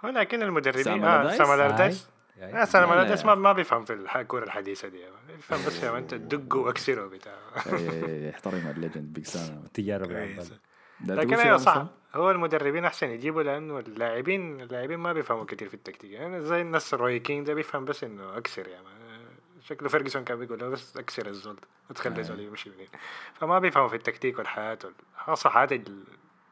[0.04, 3.00] هو لكن المدربين سام آه ألردايس؟ سام لا سام لا، لا.
[3.00, 4.98] ألردايس ما ما بيفهم في الكورة الحديثة دي
[5.36, 7.32] بيفهم بس يا انت دقه وأكسره بتاع
[7.72, 10.18] إيه، احترم ال legend Big Sam تجارب كويس.
[10.38, 10.58] العبال.
[11.00, 15.74] ده لكن أيوه صح؟ هو المدربين أحسن يجيبوا لأنه اللاعبين اللاعبين ما بيفهموا كثير في
[15.74, 18.86] التكتيك يعني زي الناس روي كين ده بيفهم بس إنه أكسر يعني
[19.62, 22.88] شكله فيرجسون كان بيقول له بس أكسر الزول ده وتخلي الزول يمشي منين
[23.34, 25.68] فما بيفهموا في التكتيك والحياة وال- خاصه حياة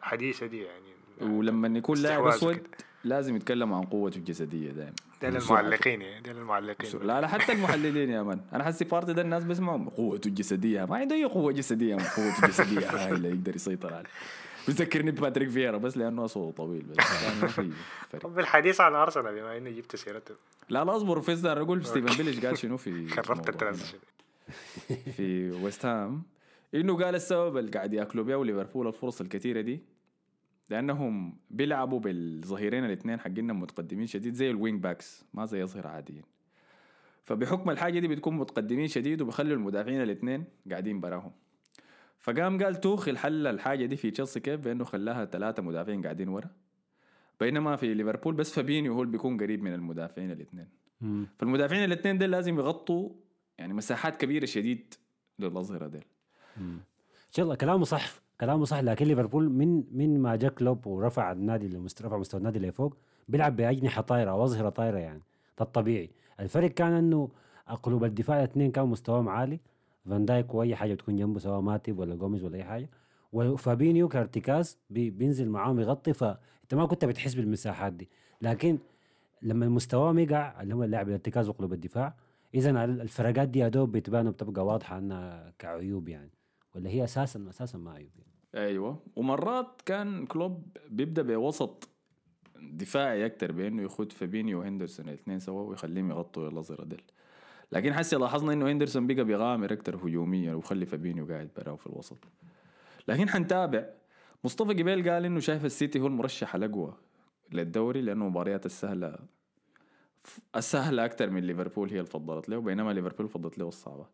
[0.02, 2.66] الحديثة دي يعني ولما يكون لاعب أسود.
[3.04, 4.92] لازم يتكلم عن قوته الجسدية دائما.
[5.22, 8.40] ده للمعلقين يعني ده للمعلقين لا لا حتى المحللين يا man.
[8.52, 10.84] أنا حسي بارتي ده الناس بيسمعوا قوته الجسدية.
[10.84, 12.90] ما عنده أي قوة جسدية قوته الجسدية.
[12.90, 14.08] هاي اللي يقدر يسيطر عليه.
[14.66, 16.96] بيذكرني بباتريك فييرا بس لأنه صوته طويل بس.
[17.46, 17.70] في.
[18.20, 20.34] طب بالحديث عن أرسنال بما إني جبت سيرته.
[20.68, 21.20] لا لا أصبر.
[21.20, 23.98] فيز أنا أقول سلافن بيليش قال شنو في خربت ال transition.
[25.16, 26.22] في ويست هام.
[26.74, 29.80] إنه قال السبب اللي قاعد ياكلوا بيه ليفربول الفرص الكثيرة دي
[30.70, 36.22] لأنهم بيلعبوا بالظهيرين الاثنين حقنا متقدمين شديد زي ال wing backs ما زي ظهير عاديين
[37.24, 41.32] فبحكم الحاجة دي بتكون متقدمين شديد وبيخلوا المدافعين الاثنين قاعدين براهم.
[42.18, 46.50] فقام قال توخل حل الحاجة دي في تشيلسي كيف؟ بأنه خلاها ثلاثة مدافعين قاعدين ورا.
[47.40, 50.68] بينما في ليفربول بس فابينيو هو اللي بيكون قريب من المدافعين الاثنين.
[51.38, 53.10] فالمدافعين الاثنين دول لازم يغطوا
[53.58, 54.94] يعني مساحات كبيرة شديد
[55.38, 56.04] للأظهرة ديل.
[56.56, 56.80] إن
[57.30, 58.23] شاء الله كلامه صح.
[58.40, 61.66] كلامه صح لكن ليفربول من من ما جاء كلوب ورفع النادي
[62.02, 62.96] رفع مستوى النادي لفوق
[63.28, 65.22] بيلعب بأجنحة طايرة أو اظهره طايرة يعني
[65.58, 66.10] ده الطبيعي.
[66.40, 67.28] الفرق كان إنه
[67.82, 69.60] قلوب الدفاع الاثنين كانوا مستواهم عالي
[70.10, 72.90] فان دايك وأي حاجة بتكون جنبه سواء ماتب ولا جوميز ولا أي حاجة.
[73.32, 78.08] وفابينيو كارتكاز بي بينزل معاهم يغطي فانت ما كنت بتحس بالمساحات دي.
[78.42, 78.78] لكن
[79.42, 82.14] لما مستواهم يقع اللي هو اللاعب الارتكاز وقلوب الدفاع
[82.54, 86.30] اذا الفرقات دي يا دوب بتبان وبتبقى واضحة إنها كعيوب يعني.
[86.74, 88.66] ولا هي أساسا أساسا ما عيوب يعني.
[88.66, 89.02] أيوه.
[89.16, 91.88] ومرات كان كلوب بيبدأ بوسط
[92.62, 97.02] دفاعي أكتر بأنه يخد فابينيو وهندرسون الاثنين سوا ويخليهم يغطوا الاظهره ديل.
[97.72, 102.18] لكن حسي لاحظنا إنه هندرسون بقى بيغامر أكتر هجوميا وخلي فابينيو قاعد براه في الوسط.
[103.08, 103.90] لكن حنتابع.
[104.44, 106.94] مصطفى جبيل قال إنه شايف السيتي هو المرشح الأقوى
[107.52, 109.18] للدوري لأنه مباريات السهلة
[110.56, 114.06] السهلة أكتر من ليفربول هي اللي فضلت له بينما ليفربول فضلت له الصعبة.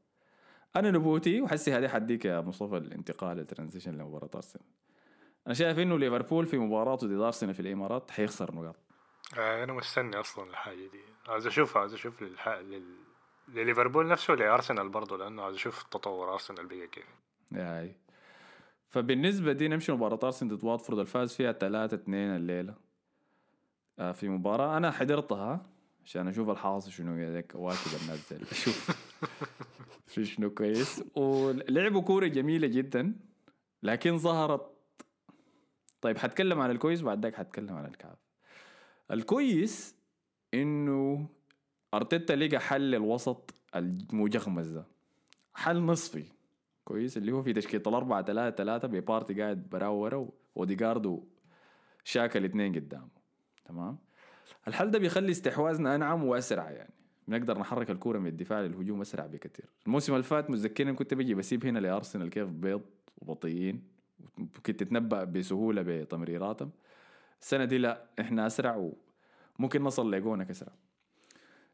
[0.77, 4.65] أنا نبوتي وحسي هذه حديك يا مصطفى الانتقال ال transition لمباراة أرسنال.
[5.47, 8.77] أنا شايف إنه ليفربول في مباراته ضد أرسنال في الإمارات حيخسر نقاط.
[9.39, 11.01] آه أنا مستني أصلا الحاجة دي.
[11.29, 12.49] عايز أشوف عايز أشوف للح...
[12.49, 12.97] لل...
[13.49, 17.05] لليفربول نفسه ولارسنال برضه لأنه عايز أشوف تطور أرسنال بقى كيف.
[17.55, 17.97] هاي.
[18.89, 22.75] فبالنسبة دي نمشي مباراة أرسنال ضد واتفورد الفاز فيها 3 2 الليلة.
[23.99, 25.67] آه في مباراة أنا حضرتها
[26.05, 28.91] عشان أشوف الحاصل شنو هيك واكب الناس زي أشوف
[30.07, 31.03] في شنو كويس.
[31.15, 33.15] ولعبوا كورة جميلة جدا
[33.83, 34.71] لكن ظهرت.
[36.01, 38.19] طيب حتكلم عن الكويس بعد ذاك حتكلم عن الكعب
[39.11, 39.97] الكويس
[40.55, 41.29] إنه
[41.95, 44.87] أرتيتا لقى حل الوسط المجخمس ده.
[45.55, 46.25] حل نصفي.
[46.85, 51.25] كويس اللي هو في تشكيلة الأربعة ثلاثة ثلاثة ببارتي قاعد براه ورا وديجاردو
[52.05, 53.09] شاكا الاثنين قدامه.
[53.65, 53.99] تمام؟
[54.69, 57.00] الحل ده بيخلي استحواذنا أنعم وأسرع يعني.
[57.31, 59.67] بنقدر نحرك الكورة من الدفاع للهجوم أسرع بكثير.
[59.87, 62.83] الموسم اللي فات متذكرين كنت بجي بسيب هنا لأرسنال كيف بيض
[63.19, 63.83] وبطيئين
[64.67, 66.71] كنت تتنبأ بسهولة بتمريراتهم
[67.41, 68.91] السنة دي لا إحنا أسرع
[69.59, 70.73] وممكن نصل لجونك أسرع.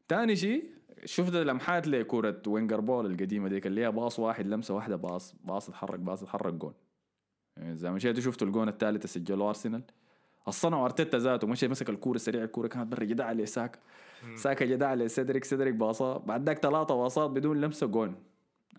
[0.09, 0.65] تاني شيء
[1.05, 5.69] شفت لمحات لكرة وينغر بول القديمة ديك اللي هي باص واحد لمسة واحدة باص باص
[5.69, 6.75] اتحرك باص اتحرك جون.
[7.57, 9.83] يعني زي ما مشيتوا شفتوا الجون الثالث سجلوه أرسنال.
[10.49, 13.81] الصنع أرتيتا ذاته مشي مسك الكورة سريع الكورة كانت برا جدع عليه ساكا
[14.35, 18.15] ساكا جدع عليه سيدريك باصات بعد ذاك ثلاثة باصات بدون لمسة جون.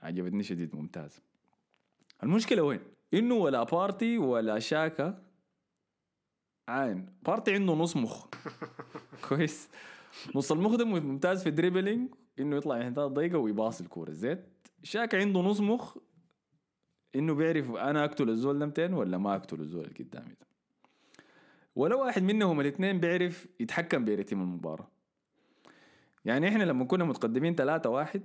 [0.04, 1.22] عجبتني شديد ممتاز.
[2.24, 2.80] المشكلة وين؟
[3.14, 5.24] إنه ولا بارتي ولا شاكا
[6.70, 7.06] عين.
[7.26, 8.28] بارتي عنده نص مخ.
[9.30, 9.70] كويس.
[10.36, 14.12] نص المخ ده ممتاز في ال dribbling إنه يطلع من حتات ضيقه ويباص الكورة.
[14.12, 14.46] زي
[14.84, 15.98] شاكا عنده نص مخ.
[17.16, 20.48] إنه بيعرف أنا أقتل الزول ده ولا ما أقتل الزول اللي قدامي ده.
[21.76, 24.88] ولا واحد منهم الاثنين بيعرف يتحكم برتم المباراة.
[26.28, 28.22] يعني إحنا لما كنا متقدمين 3 واحد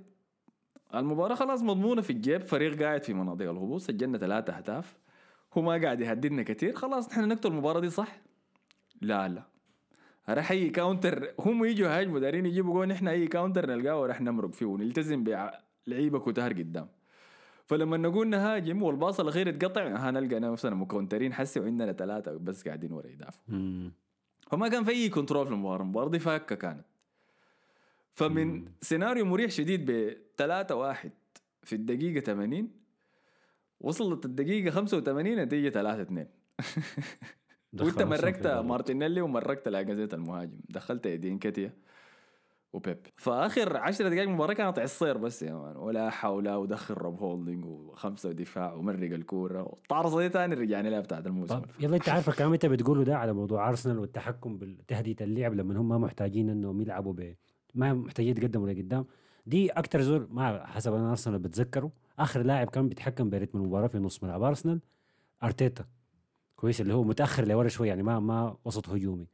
[0.95, 4.97] المباراة خلاص مضمونة في الجيب فريق قاعد في مناطق الهبوط سجلنا ثلاثة أهداف.
[5.53, 8.21] هو ما قاعد يهددنا كثير خلاص نحن نقتل المباراة دي صح؟
[9.01, 9.43] لا لا.
[10.29, 14.51] راح أي counter هم يجوا هاجموا دارين يجيبوا جول نحن أي counter نلقاه وراح نمرق
[14.51, 16.87] فيه ونلتزم بلعيبة كتار قدام.
[17.65, 22.91] فلما نقول نهاجم والباص الأخير اتقطع ها نلقى نفسنا مكونترين حسي وعندنا ثلاثة بس قاعدين
[22.91, 23.89] ورا يدافعوا.
[24.51, 26.85] فما كان في أي control في المباراة المباراة دي فاكه كانت.
[28.15, 31.11] فمن سيناريو مريح شديد ب 3 1
[31.63, 32.69] في الدقيقة 80
[33.79, 36.27] وصلت الدقيقة 85 نتيجة 3 2
[37.73, 38.65] دخل وانت الضغط.
[38.65, 40.57] مارتينيلي ومرقت لاكازيت المهاجم.
[40.69, 41.73] دخلت ايدين كتيا
[42.73, 42.97] وبيب.
[43.17, 45.77] فآخر 10 دقائق المباراة كانت عصير بس يا مان.
[45.77, 49.63] ولا حول ودخل روب هولدنج وخمسة ودفاع ومرق الكورة.
[49.63, 51.59] والطارصه دي تاني رجعني لها بتاعت الموسم.
[51.59, 55.77] طب يلا انت عارف الكلام أنت بتقوله ده على موضوع ارسنال والتحكم بتهديد اللعب لما
[55.81, 57.35] هم ما محتاجين إنهم يلعبوا ب
[57.75, 59.05] ما محتاجين يتقدموا لقدام.
[59.45, 61.91] دي أكتر زول ما حسب أنا أرسنال بتذكره.
[62.19, 64.79] آخر لاعب كان بيتحكم برتم المباراة في نص ملعب أرسنال
[65.43, 65.85] أرتيتا.
[66.55, 69.27] كويس اللي هو متأخر لورا شوي يعني ما ما وسط هجومي.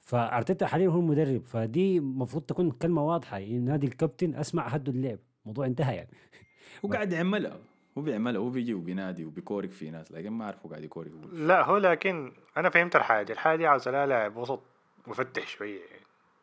[0.00, 3.38] فأرتيتا حاليا هو المدرب فدي المفروض تكون كلمة واضحة.
[3.40, 5.18] نادي الكابتن أسمع هدوا اللعب.
[5.42, 6.10] الموضوع انتهى يعني.
[6.84, 7.58] هو قاعد يعملها.
[7.98, 8.40] هو بيعملها.
[8.40, 11.10] هو بيجي وبينادي وبيكورك في ناس لكن ما أعرف هو قاعد يكورك.
[11.32, 13.32] لا هو لكن أنا فهمت الحاجة.
[13.32, 14.60] الحاجة لها لاعب وسط
[15.06, 15.80] مفتح شوية.
[15.80, 15.97] يعني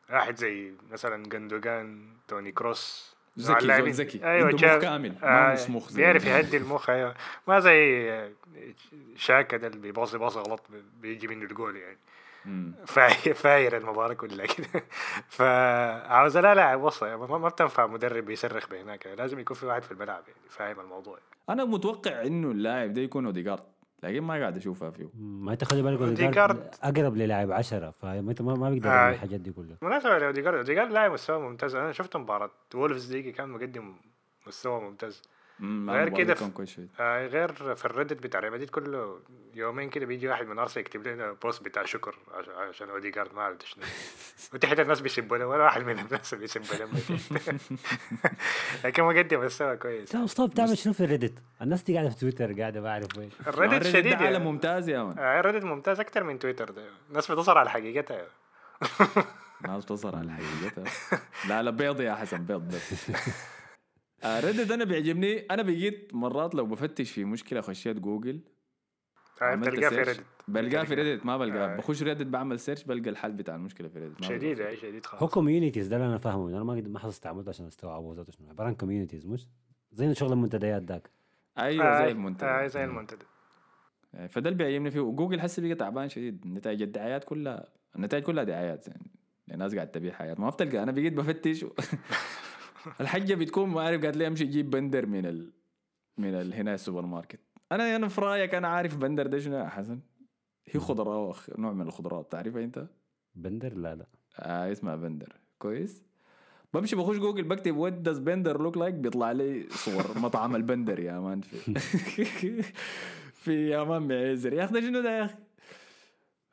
[0.09, 3.15] واحد زي مثلا جندوجان توني كروس.
[3.39, 3.93] ذكي زول اللاعبين.
[3.93, 4.23] ذكي.
[4.23, 7.15] أيوه عنده مخ كامل آه، ما مش مخ بيعرف يهدي المخ أيوه.
[7.47, 8.31] ما زي آه،
[9.15, 10.61] شاكا ده اللي بيباصي باصة غلط
[11.01, 11.97] بيجي منه الجول يعني.
[13.33, 14.67] فاير المباراة كلها كده.
[15.37, 20.23] فعاوز لا وسط يعني ما بتنفع مدرب يصرخ بهناك لازم يكون في واحد في الملعب
[20.27, 21.17] يعني فاهم الموضوع.
[21.49, 23.63] أنا متوقع إنه اللاعب ده يكون أوديجارد.
[24.05, 26.01] لكن ما قاعد أشوفها فيه ما أنت خلي بالك.
[26.01, 29.09] أوديجارد أقرب للاعب عشرة فما ما ما بيقدر آه.
[29.09, 33.49] الحاجات دي كلها بالمناسبة لأوديجارد أوديجارد لاعب مستوى ممتاز أنا شفت مباراة وولفز دي كان
[33.49, 33.93] مقدم
[34.47, 36.87] مستوى ممتاز مم، غير كده كان ف- كويس شوي.
[36.99, 39.19] آه غير في ال Reddit بتاع ريال مدريد كله
[39.53, 43.41] يومين كده بيجي واحد من أرسنال يكتب لنا بوست بتاع شكر عش- عشان أوديجارد ما
[43.41, 43.83] عرفت شنو
[44.53, 46.89] وتحت الناس بيسبوا له ولا واحد من الناس بيسبوا له
[48.85, 50.11] لكن مقدم مستوى كويس.
[50.11, 53.17] طب ستوب تعمل شنو في ال Reddit؟ الناس دي قاعدة في تويتر قاعدة ما أعرف
[53.17, 53.29] وين.
[53.47, 54.43] ال Reddit ال Reddit شديد ده عالم يعني.
[54.45, 56.83] ممتاز يا man آه ال Reddit ممتاز أكتر من تويتر ده.
[57.09, 58.25] الناس بتظهر على حقيقتها.
[59.65, 60.83] الناس بتظهر على حقيقتها.
[61.49, 63.15] لا لا بيض يا حسن بيض بس آه،
[64.25, 65.39] Reddit أنا بيعجبني.
[65.39, 68.39] أنا بقيت مرات لو بفتش في مشكلة خشيت جوجل.
[69.41, 71.73] آه بتلقاه في Reddit بلقاه في Reddit ما بلقاه.
[71.73, 71.77] آه.
[71.77, 75.17] بخش Reddit بعمل search بلقى الحل بتاع المشكلة في Reddit بلقاه شديد اي شديد هو
[75.17, 76.49] خالص communities ده اللي أنا فاهمه.
[76.49, 78.49] أنا ما ما حصلت استعملته عشان استوعبه ذاته شنو.
[78.49, 79.47] عبارة عن communities مش؟
[79.91, 81.09] زي شغل المنتديات ذاك
[81.57, 83.25] أيوه زي آه المنتج آه زي المنتدى
[84.29, 84.99] فده اللي بيعجبني فيه.
[84.99, 86.47] وجوجل حسي بقى تعبان شديد.
[86.47, 89.11] نتائج الدعايات كلها النتائج كلها دعايات يعني.
[89.51, 90.83] الناس قاعد تبيع حياه ما بتلقى.
[90.83, 91.69] أنا بقيت بفتش و...
[93.01, 95.51] الحجة بتكون ما عارف قالت لي أمشي أجيب بندر من ال...
[96.17, 96.53] من ال...
[96.53, 97.39] هنا السوبر ماركت.
[97.71, 99.99] أنا أنا في رأيك أنا عارف بندر ده شنو يا حسن؟
[100.67, 102.87] هي خضراء نوع من الخضروات تعرفها أنت؟
[103.35, 104.05] بندر؟ لا لا.
[104.39, 105.35] آه اسمها بندر.
[105.59, 106.03] كويس.
[106.73, 111.19] بمشي بخش جوجل بكتب what does بندر look like بيطلع لي صور مطعم البندر يا
[111.19, 111.41] man.
[111.41, 112.63] في
[113.43, 115.35] في يا man معزر يا أخي ده شنو ده يا أخي؟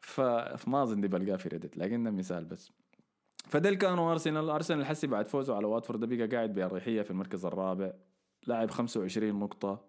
[0.00, 2.72] فما أظن دي بلقاه في Reddit لكن ده مثال بس.
[3.48, 6.04] فده اللي كانوا أرسنال أرسنال حسي بعد فوزه على واتفورد.
[6.04, 7.92] بقى قاعد بأريحية في المركز الرابع.
[8.46, 9.80] لاعب 25 نقطة.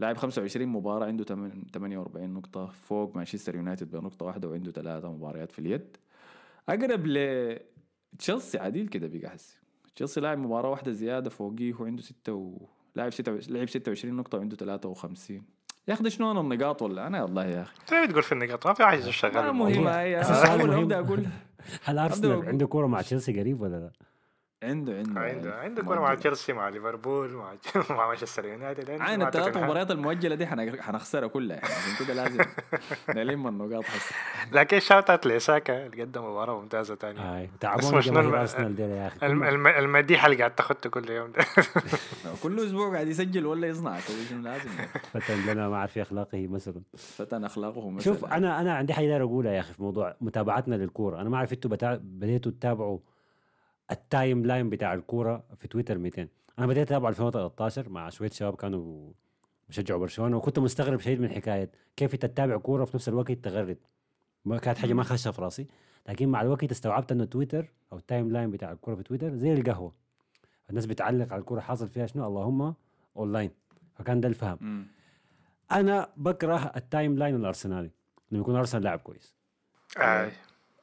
[0.00, 2.66] لاعب 25 مباراة عنده 48 نقطة.
[2.66, 5.96] فوق مانشستر يونايتد بنقطة واحدة وعنده ثلاثة مباريات في اليد.
[6.68, 7.58] أقرب ل
[8.18, 9.58] تشيلسي عديل كده بقى حسي
[9.96, 12.58] تشيلسي لاعب مباراة واحدة زيادة فوقيه وعنده ستة و
[12.94, 15.42] لاعب ستة لعب 26 نقطة وعنده 53
[15.88, 17.74] يا أخي ده شنو أنا النقاط ولا؟ أنا والله يا أخي.
[17.90, 19.74] زي ما بتقول في النقاط ما في شغال ما الموضوع.
[19.74, 21.26] مهمة هي أول أقول
[21.84, 23.90] هل أرسنال عنده كورة مع تشيلسي قريب ولا لا؟
[24.62, 25.82] عنده عنده عنده عنده.
[25.82, 26.14] كورة مع.
[26.14, 27.52] تشيلسي مع ليفربول مع
[27.96, 29.56] مع مانشستر يونايتد عنده عين مع الثلاث.
[29.56, 32.44] مباريات المؤجلة دي حن- حنخسرها كلها يعني عشان كده لازم
[33.16, 34.14] نلم النقاط هسه
[34.52, 39.06] لكن shout out لساكا اللي قدم مباراة ممتازة ثانية هاي اسمه شنو ارسنال ديل يا
[39.06, 39.26] أخي.
[39.26, 41.44] الم- الم- المديحة اللي قاعد تاخدته كل يوم ده.
[42.42, 44.88] كل أسبوع قاعد يسجل ولا يصنع شنو لازم يعني.
[45.12, 46.82] فتن لنا ما عارف في أخلاقه مثلا.
[46.96, 48.04] فتن أخلاقه مثلا.
[48.14, 51.20] شوف أنا أنا عندي حاجة أقولها يا أخي في موضوع متابعتنا للكورة.
[51.20, 51.98] أنا ما أعرف إنتوا بتاع...
[52.02, 52.98] بديتوا تتابعوا
[53.90, 59.12] ال timeline بتاع الكورة في تويتر 200 أنا بديت اتابع 2013 مع شوية شباب كانوا
[59.68, 63.78] بيشجعوا برشلونة وكنت مستغرب شديد من حكاية كيف أنت تتابع كورة وفي نفس الوقت تغرد.
[64.44, 65.66] ما كانت حاجة ما خاشة في راسي.
[66.08, 69.92] لكن مع الوقت استوعبت إنه تويتر أو ال timeline بتاع الكورة في تويتر زي القهوة.
[70.70, 72.74] الناس بتعلق على الكورة حاصل فيها شنو؟ اللهم
[73.16, 73.50] أونلاين.
[73.94, 74.58] فكان ده الفهم.
[74.60, 74.86] مم.
[75.72, 77.90] أنا بكره ال timeline الأرسنالي.
[78.30, 79.34] لما يكون أرسنال لاعب كويس.
[79.98, 80.32] آي.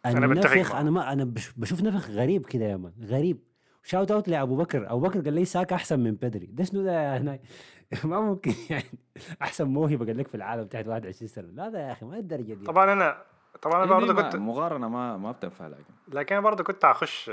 [0.06, 0.76] أنا بتفق النفخ.
[0.76, 3.40] أنا ما أنا بش بشوف نفخ غريب كده يا man غريب.
[3.84, 6.46] shout out لابو بكر ابو بكر قال لي ساكا أحسن من بيدري.
[6.46, 7.42] ده شنو ده يا هناي
[8.04, 9.00] ما ممكن يعني
[9.42, 11.48] أحسن موهبة قال لك في العالم تحت 21 سنة.
[11.48, 12.66] لا ده يا أخي ما الدرجة دي.
[12.66, 13.22] طبعا أنا
[13.62, 15.84] طبعا أنا برضه كنت مقارنة ما ما بتنفع لكن.
[16.08, 17.32] لكن أنا برضه كنت أخش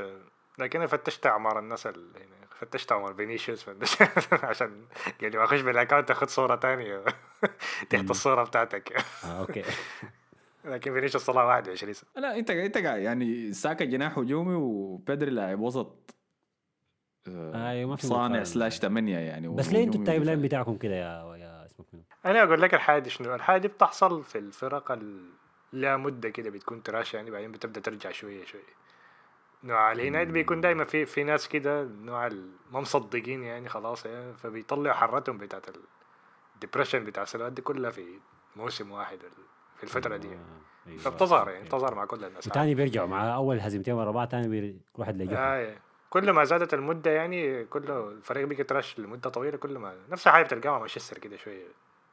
[0.59, 2.11] لكن أنا فتشت اعمار الناس ال...
[2.17, 3.67] يعني فتشت اعمار فينيسيوس
[4.43, 4.85] عشان
[5.21, 7.05] يعني أخش بال account أخد صورة تانية.
[7.91, 8.93] تحت الصورة بتاعتك.
[9.25, 9.63] آه okay.
[10.65, 12.11] لكن فينيسيوس طلع 21 سنة.
[12.17, 16.15] لا انت انت قاعد يعني ساكا جناح هجومي وبيدري لاعب وسط
[17.29, 18.45] آه، أيوه ما في صانع.
[18.45, 20.43] slash ثمانية يعني بس ليه أنتوا ال timeline.
[20.43, 21.87] بتاعكم كده يا يا اسمك
[22.27, 25.31] أنا أقول لك الحاجة دي شنو؟ الحاجة دي بتحصل في الفرق ال-
[25.73, 28.63] لا مدة كده بتكون trash يعني بعدين بتبدأ ترجع شوية شوية.
[29.65, 32.29] نوع اليونايتد بيكون دايما في في ناس كده نوع
[32.71, 35.67] ما مصدقين يعني خلاص يعني فبيطلعوا حرتهم بتاعت
[36.57, 38.05] ال depression بتاع السنوات دي كلها في
[38.57, 39.19] موسم واحد
[39.83, 40.29] في الفترة دي.
[40.29, 40.39] آه،
[40.87, 40.99] أيوة.
[40.99, 42.47] فبتظهر يعني بتظهر مع كل الناس.
[42.47, 44.75] وتاني بيرجعوا مع أول هزيمتين ورا بعض تاني بير...
[44.93, 45.77] كل واحد لجوه آه
[46.11, 50.45] كل ما زادت المدة يعني كل الفريق بيجي trash لمدة طويلة كل ما نفس الحاجة
[50.45, 51.65] بتلقاها مع مانشستر كده شوية.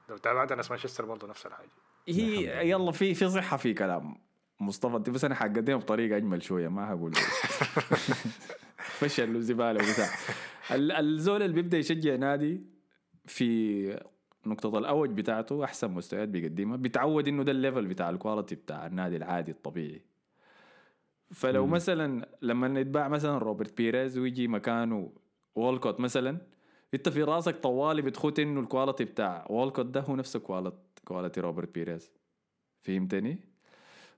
[0.09, 1.69] لو تابعت ناس مانشستر برضه نفس الحاجة.
[2.07, 4.15] هي يلا في في صحة في كلام.
[4.59, 7.13] مصطفى انت بس أنا حقدمها بطريقة أجمل شوية ما حقول
[8.99, 10.07] فشل وزبالة وبتاع.
[10.71, 12.61] ال- الزول اللي بيبدأ يشجع نادي
[13.25, 13.99] في
[14.49, 18.85] نقطة الأوج بتاعته أحسن مستويات بيقدمها بيتعود إنه ده ال level بتاع ال quality بتاع
[18.87, 20.01] النادي العادي الطبيعي
[21.31, 21.71] فلو مم.
[21.71, 25.11] مثلا لما يتباع مثلا روبرت بيريز ويجي مكانه
[25.55, 26.37] وولكوت مثلا
[26.93, 31.41] انت في راسك طوالي بتخوت إنه ال quality بتاع وولكوت ده هو نفس quality quality
[31.41, 32.11] روبرت بيريز
[32.81, 33.39] فهمتني؟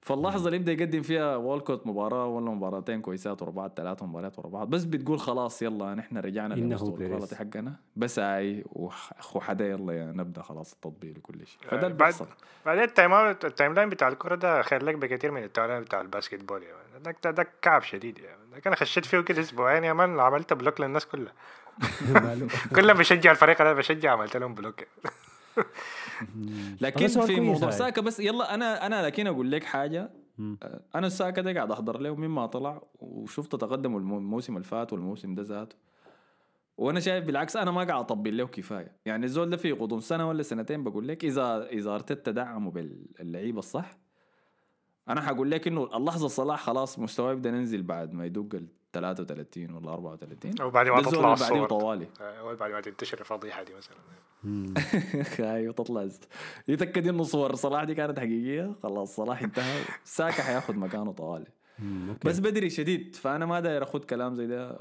[0.01, 4.47] فاللحظة اللي يبدأ يقدم فيها وولكوت مباراة ولا مباراتين كويسات ورا بعض ثلاثة مباريات ورا
[4.47, 6.55] بعض بس بتقول خلاص يلا نحن رجعنا.
[6.55, 7.73] ال quality حقنا.
[7.95, 11.59] بس هاي وخ حدا يلا يا نبدأ خلاص التطبيق لكل شيء.
[11.65, 12.27] آه، فده اللي بعد- بيحصل.
[12.65, 16.01] بعدين ال timeout ال timeline بتاع الكرة ده خير لك بكثير من ال timeline بتاع
[16.01, 17.03] ال basketball يعني.
[17.03, 18.61] ده, ده, ده كعب شديد يعني.
[18.61, 21.33] كان خشيت فيه كده أسبوعين يا man عملت block للناس كلها.
[22.75, 24.75] كلهم بيشجع الفريق اللي أنا بشجع عملت لهم block.
[26.81, 27.69] لكن في موضوع.
[27.69, 30.57] ساكا بس يلا أنا أنا لكن أقول لك حاجة مم.
[30.63, 34.93] آه، أنا الساكا ده قاعد أحضر له مما طلع وشفت تقدمه الم- الموسم اللي فات
[34.93, 35.75] والموسم ده ذاته
[36.77, 40.29] وأنا شايف بالعكس أنا ما قاعد أطبل له كفاية يعني الزول ده في غضون سنة
[40.29, 43.97] ولا سنتين بقول لك إذا إذا ارتيتا دعمه باللعيبة الصح
[45.09, 48.61] أنا حقول لك إنه اللحظة صلاح خلاص مستواه يبدأ ينزل بعد ما يدق
[48.93, 51.67] 33 ولا 34 وبعد ما تطلع الصور.
[51.67, 52.07] طوالي.
[52.21, 53.97] أول بعد ما تنتشر الفضيحة دي مثلا.
[55.55, 56.09] أيوه تطلع
[56.67, 57.55] يتأكد إنه صور.
[57.55, 58.75] صلاح دي كانت حقيقية.
[58.83, 59.81] خلاص صلاح انتهى.
[60.03, 61.47] ساكا حياخذ مكانه طوالي.
[62.25, 63.15] بس بدري شديد.
[63.15, 64.79] فأنا ما داير أخذ كلام زي ده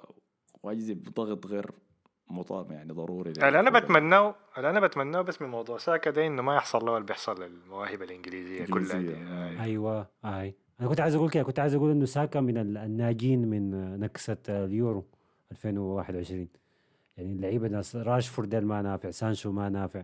[0.62, 1.70] وأجذب ضغط غير
[2.30, 6.42] مطاب يعني ضروري اللي أنا بتمناه اللي أنا بتمناه بس من موضوع ساكا ده إنه
[6.42, 8.64] ما يحصل له اللي بيحصل للمواهب الإنجليزية.
[8.64, 9.62] كلها آه.
[9.62, 10.54] أيوه أي.
[10.80, 14.36] أنا كنت عايز أقول كده كنت عايز أقول إنه ساكا من ال- الناجين من نكسة
[14.48, 15.04] اليورو
[15.52, 16.48] 2021
[17.16, 20.02] يعني اللعيبة ناس راشفورد ما نافع سانشو ما نافع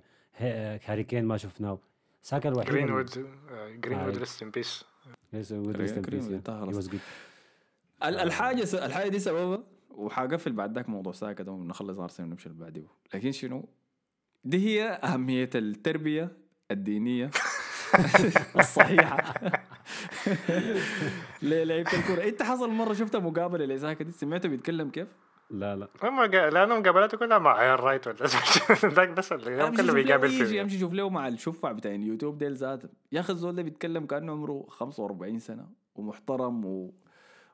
[0.87, 1.79] هاري كين ما شفناه.
[2.23, 3.11] ساكا الوحيد جرين وود
[3.81, 4.19] جرين وود آه.
[4.19, 4.85] rest in peace
[5.33, 6.75] جرين- جرين وود انتهى خلاص.
[6.89, 7.01] خلاص
[8.05, 8.63] ال- الحاجة.
[8.87, 12.83] الحاجة دي سببها وحقفل بعد ذاك موضوع ساكا ده ونخلص ارسنال ونمشي اللي بعده.
[13.15, 13.69] لكن شنو؟
[14.45, 16.33] دي هي أهمية التربية
[16.71, 17.31] الدينية
[18.59, 19.35] الصحيحة.
[21.43, 25.09] للعيبه الكورة؟ إنت حصل مرة شفت مقابله لساكا دي سمعته بيتكلم كيف؟
[25.51, 25.89] لا لا.
[26.03, 28.17] هم جا- لأنه مقابلاته كلها مع إيان رايت ولا
[28.87, 30.63] ذاك بس اللي كله بيقابل يجي فيه.
[30.63, 34.33] امشي شوف له مع الشفع بتاع اليوتيوب ديل ذاته يا أخي الزول ده بيتكلم كأنه
[34.33, 36.65] عمره 45 سنة ومحترم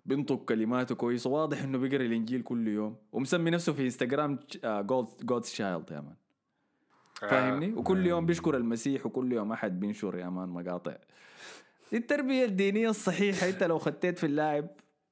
[0.06, 1.26] وبينطق كلماته كويس.
[1.26, 6.14] واضح إنه بيقرأ الإنجيل كل يوم ومسمي نفسه في انستغرام God God's child يا man.
[7.20, 10.94] فاهمني؟ وكل يوم بيشكر المسيح وكل يوم أحد بينشر يا man مقاطع.
[11.92, 13.48] دي التربيه الدينية الصحيحة.
[13.48, 14.66] أنت لو خطيت في اللاعب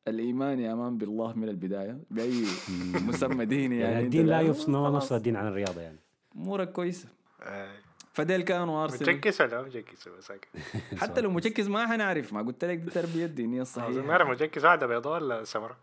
[0.08, 2.44] الإيمان يا man بالله من البداية بأي
[3.08, 5.98] مسمى ديني يعني, يعني الدين لا يفصل ما نفصل الدين عن الرياضة يعني.
[6.36, 7.08] أمورك كويسة.
[7.42, 7.72] آه،
[8.12, 10.48] فديل كانوا ارسنال متشكسة لا متشكسة بس هيك.
[11.00, 14.06] حتى لو مشكس ما حنعرف ما قلت لك دي التربية الدينية الصحيحة.
[14.06, 15.76] نعرف متشكسة واحدة بيضاء ولا سمراء؟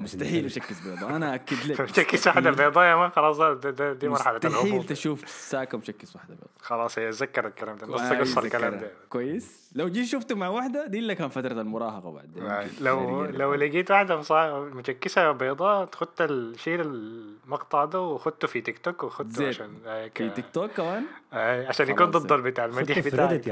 [0.00, 1.80] مستحيل يشكس بيضاء أنا أكد لك.
[1.80, 6.16] واحدة مستحيل- بيضاء يا مان خلاص ده- ده- ده- دي مرحلة مستحيل تشوف ساكا مشكس
[6.16, 7.86] واحدة بيضاء خلاص هي أتذكر الكلام ده.
[7.86, 8.44] نص قصة يتذكرها.
[8.44, 8.92] الكلام ده.
[9.10, 9.70] كويس.
[9.74, 12.38] لو جيت شفته مع واحدة دي اللي كان فترة المراهقة بعد.
[12.38, 18.48] آه، لو خيرية لو لقيت واحدة مصا- متشكسة بيضاء تخت ال- شيل المقطع ده وخته
[18.48, 19.02] في تيك توك
[19.32, 19.48] زين.
[19.48, 22.98] عشان آه، في تيك توك كمان؟ آه، عشان يكون ضد بتاع المديح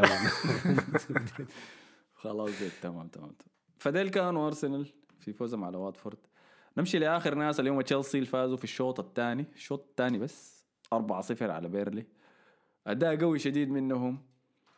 [0.01, 0.31] مان.
[2.23, 2.51] خلاص
[2.83, 3.33] تمام تمام.
[3.79, 4.87] فديل كانوا ارسنال
[5.21, 6.19] في فوزهم على واتفورد
[6.79, 9.47] نمشي لآخر ناس اليوم تشيلسي اللي فازوا في الشوط الثاني.
[9.55, 10.65] الشوط الثاني بس
[10.95, 12.07] 4-0 على بيرنلي.
[12.87, 14.19] أداء قوي شديد منهم.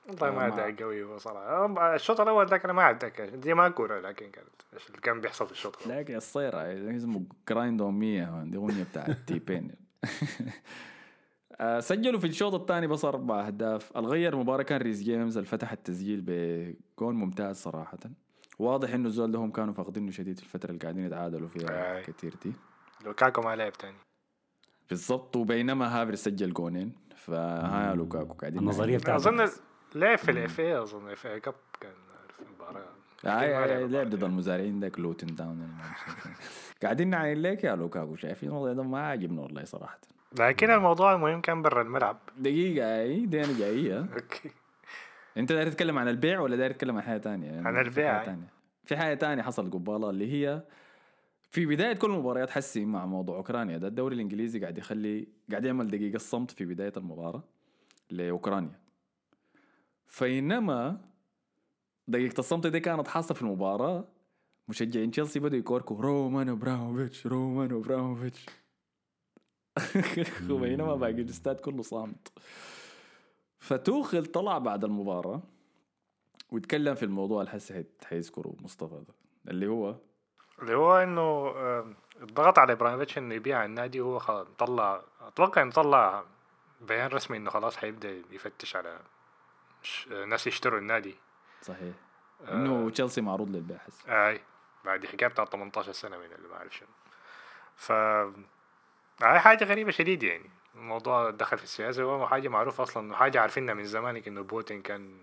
[0.09, 1.64] والله آه، ما مع- أداء قوي هو صراحة.
[1.64, 3.28] آه، الشوط الأول ذاك أنا ما أتذكر.
[3.36, 6.59] دي ما كورة لكن كانت إيش اللي كان بيحصل في الشوط لكن الصيرة
[6.97, 9.74] اسمه grind on me دي أغنية بتاعت تي بين
[11.61, 13.97] آه، سجلوا في الشوط الثاني بس أربع أهداف.
[13.97, 17.99] الغير المباراة كان ريس جيمز اللي فتح التسجيل بجول ممتاز صراحة.
[18.62, 22.02] واضح إنه الزول ده هم كانوا فاقدينه شديد في الفترة اللي قاعدين يتعادلوا فيها آي.
[22.02, 22.52] كتير دي.
[23.04, 23.96] لوكاكو ما لعب تاني.
[24.90, 29.48] بالضبط وبينما هافرتز سجل جونين فها لوكاكو قاعدين النظرية نعمل- بتاعت أظن
[29.94, 31.92] لعب في ال F A أظن FA Cup كان
[33.18, 34.24] في اي ما اي لعب ضد.
[34.24, 35.68] المزارعين ذاك لوتن تاون
[36.82, 39.98] قاعدين نعاين لك يا لوكاكو شايفين الوضع ده ما عاجبنا والله صراحة.
[40.38, 42.18] لكن الموضوع المهم كان برا الملعب.
[42.38, 43.98] دقيقة اي دي أنا جاية.
[43.98, 44.50] okay.
[45.37, 48.18] انت داير تتكلم عن البيع ولا داير تتكلم عن حاجة تانية؟ يعني عن في البيع.
[48.18, 48.53] حاجة تانية.
[48.85, 50.62] في حاجة تانية حصلت قبالة اللي هي
[51.51, 55.91] في بداية كل المباريات حسي مع موضوع أوكرانيا ده الدوري الإنجليزي قاعد يخلي قاعد يعمل
[55.91, 57.45] دقيقة الصمت في بداية المباراة
[58.11, 58.80] لأوكرانيا.
[60.07, 61.01] فإنما
[62.09, 64.09] دقيقة الصمت دي كانت حاصلة في المباراة
[64.68, 68.47] مشجعين تشيلسي بدوا يكوركوا رومان إبراهيموفيتش رومان إبراهيموفيتش.
[70.51, 72.28] وبينما باقي الاستاد كله صامت.
[73.62, 75.42] فتوخل طلع بعد المباراة
[76.50, 79.14] ويتكلم في الموضوع اللي هسه حيذكره مصطفى ده
[79.50, 79.94] اللي هو
[80.62, 81.54] اللي هو إنه
[82.22, 86.24] الضغط على إبراهيموفيتش إنه يبيع النادي هو خلاص طلع أتوقع إنه طلع
[86.80, 89.00] بيان رسمي إنه خلاص حيبدأ يفتش على
[90.26, 91.16] ناس يشتروا النادي.
[91.62, 91.94] صحيح.
[92.44, 92.52] آه.
[92.52, 94.28] إنه تشيلسي معروض للبيع هسه.
[94.28, 94.40] أي
[94.84, 96.88] بعد حكاية بتاع 18 سنة من اللي ما أعرف شنو.
[97.76, 97.92] ف
[99.22, 100.50] هاي حاجة غريبة شديد يعني.
[100.74, 105.14] الموضوع دخل في السياسة هو حاجة معروفة أصلا حاجة عارفينها من زمانك إنه بوتين كان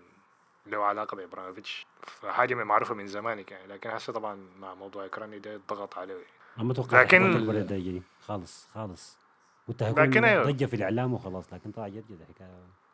[0.66, 5.54] له علاقة بإبراهيموفيتش فحاجة معروفة من زمانك يعني لكن هسه طبعا مع موضوع اوكرانيا ده
[5.56, 6.14] الضغط عليه.
[6.56, 9.18] ما أتوقع لكن- البلد ده يجري خالص خالص.
[9.66, 10.42] كنت لكن أيوه.
[10.44, 12.48] ضجة في الإعلام وخلاص لكن طلع جد جد حكاية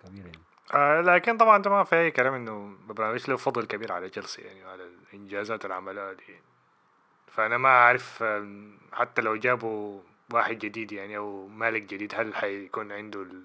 [0.05, 0.39] كبيرة يعني.
[0.75, 4.65] آه لكن طبعا ما في أي كلام إنه إبراهيموفيتش له فضل كبير على تشيلسي يعني
[4.65, 6.23] وعلى الإنجازات اللي عملها دي.
[7.27, 10.01] فأنا ما أعرف آم، حتى لو جابوا
[10.33, 13.43] واحد جديد يعني أو مالك جديد هل حيكون عنده ال-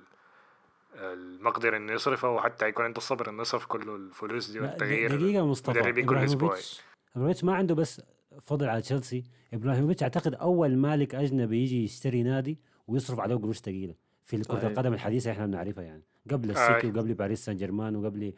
[0.95, 5.45] المقدرة إنه يصرف أو حتى يكون عنده الصبر إنه يصرف كل الفلوس دي والتغيير دقيقة
[5.45, 5.79] مصطفى.
[5.79, 6.81] مدربين كل أسبوع ابراهيموفيتش
[7.15, 8.01] إبراهيموفيتش ما عنده بس
[8.41, 9.23] فضل على تشيلسي.
[9.53, 13.95] إبراهيموفيتش أعتقد أول مالك أجنبي يجي يشتري نادي ويصرف عليه قروش ثقيلة.
[14.25, 14.63] في كره صحيح.
[14.69, 16.03] القدم الحديثة إحنا بنعرفها يعني.
[16.31, 16.49] قبل.
[16.51, 18.33] السيتي وقبل باريس سان جيرمان وقبل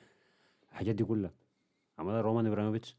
[0.72, 1.32] الحاجات دي كلها.
[2.00, 2.98] عملها رومان إبراهيموفيتش.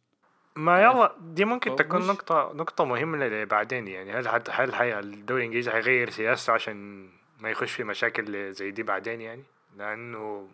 [0.56, 4.12] ما يلا دي ممكن تكون نقطة نقطة مهمة بعدين يعني.
[4.12, 7.08] هل حت هل حي الدوري الإنجليزي حيغير سياسته عشان
[7.40, 9.42] ما يخش في مشاكل زي دي بعدين يعني؟
[9.76, 10.48] لأنه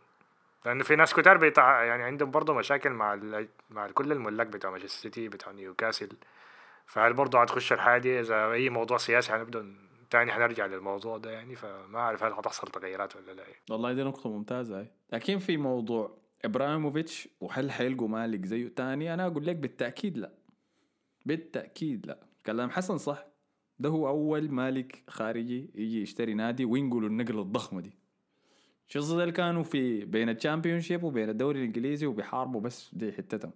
[0.67, 1.83] لأنه في ناس كتار بيتع...
[1.83, 3.49] يعني عندهم برضه مشاكل مع ال...
[3.71, 6.09] مع كل الملاك بتوع مانشستر سيتي بتوع نيوكاسل.
[6.87, 9.75] فهل برضه هتخش الحاجة دي إذا أي موضوع سياسي هنبدأ
[10.11, 13.55] تاني حنرجع للموضوع ده يعني؟ فما أعرف هل هتحصل تغيرات ولا لا يعني.
[13.71, 14.79] والله دي نقطة ممتازة.
[14.79, 20.33] هاي لكن في موضوع إبراهيموفيتش وهل حيلقوا مالك زيه تاني؟ أنا أقول لك بالتأكيد لا.
[21.27, 22.19] بالتأكيد لا.
[22.47, 23.27] كلام حسن صح.
[23.79, 27.93] ده هو أول مالك خارجي يجي يشتري نادي وينقلوا النقلة الضخمة دي.
[28.89, 33.53] تشيلسي ديل كانوا في بين ال Championship وبين الدوري الإنجليزي وبيحاربوا بس دي حتتهم.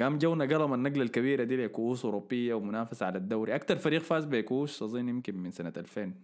[0.00, 3.54] قام جو نقلهم النقلة الكبيرة دي لكؤوس أوروبية ومنافسة على الدوري.
[3.54, 6.14] أكتر فريق فاز بكؤوس أظن يمكن من سنة 2000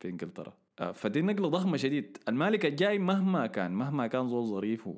[0.00, 0.48] في إنجلترا.
[0.48, 2.18] آه، فدي نقلة ضخمة شديد.
[2.28, 4.94] المالك الجاي مهما كان مهما كان زول ظريف و...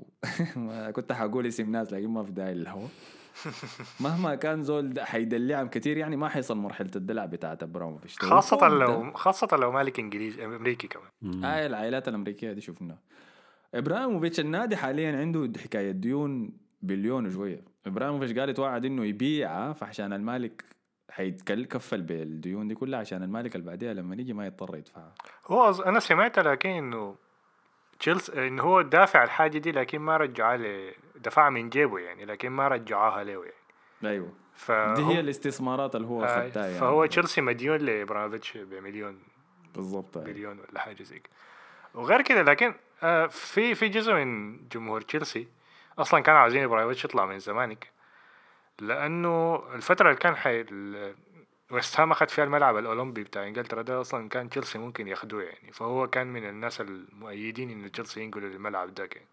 [0.97, 2.89] كنت حقول اسم ناس لكن ما في داعي للهوا.
[4.01, 9.57] مهما كان زول حيدلعهم كتير يعني ما حيصل مرحلة الدلع بتاعت ابراموفيتش خاصة لو خاصة
[9.57, 11.07] لو مالك إنجليزي أمريكي كمان.
[11.23, 11.45] مم.
[11.45, 12.99] آه العائلات الأمريكية دي شفناها
[13.75, 16.53] ابراهيموفيتش النادي حاليا عنده حكاية ديون
[16.83, 17.65] بليون وشوية.
[17.87, 20.65] ابراهيموفيتش قال يتوعد إنه يبيعها فعشان المالك
[21.11, 25.15] حيتكفل بالديون دي كلها عشان المالك اللي بعديها لما يجي ما يضطر يدفعها
[25.47, 27.17] هو أنا سمعت لكن إنه
[27.99, 32.49] تشيلسي إنه هو دافع الحاجة دي لكن ما رجعها ل دفعها من جيبه يعني لكن
[32.49, 34.13] ما رجعوها له يعني.
[34.15, 34.33] أيوه.
[34.55, 36.79] فهو دي هي الاستثمارات اللي هو آه، خدتها يعني.
[36.79, 39.19] فهو تشيلسي مديون لابراموفيتش بمليون.
[39.75, 40.19] بالضبط.
[40.19, 41.33] مليون ولا حاجة زي كده.
[41.95, 45.49] وغير كده لكن آه، في في جزء من جمهور تشيلسي
[45.99, 47.98] أصلا كانوا عاوزين إبراهيموفيتش يطلع من زمانك.
[48.81, 50.65] لأنه الفترة اللي كان حي
[51.71, 55.73] ويست هام أخذ فيها الملعب الأولمبي بتاع إنجلترا ده أصلا كان تشيلسي ممكن ياخدوه يعني
[55.73, 59.27] فهو كان من الناس المؤيدين انه تشيلسي ينقلوا للملعب ده يعني.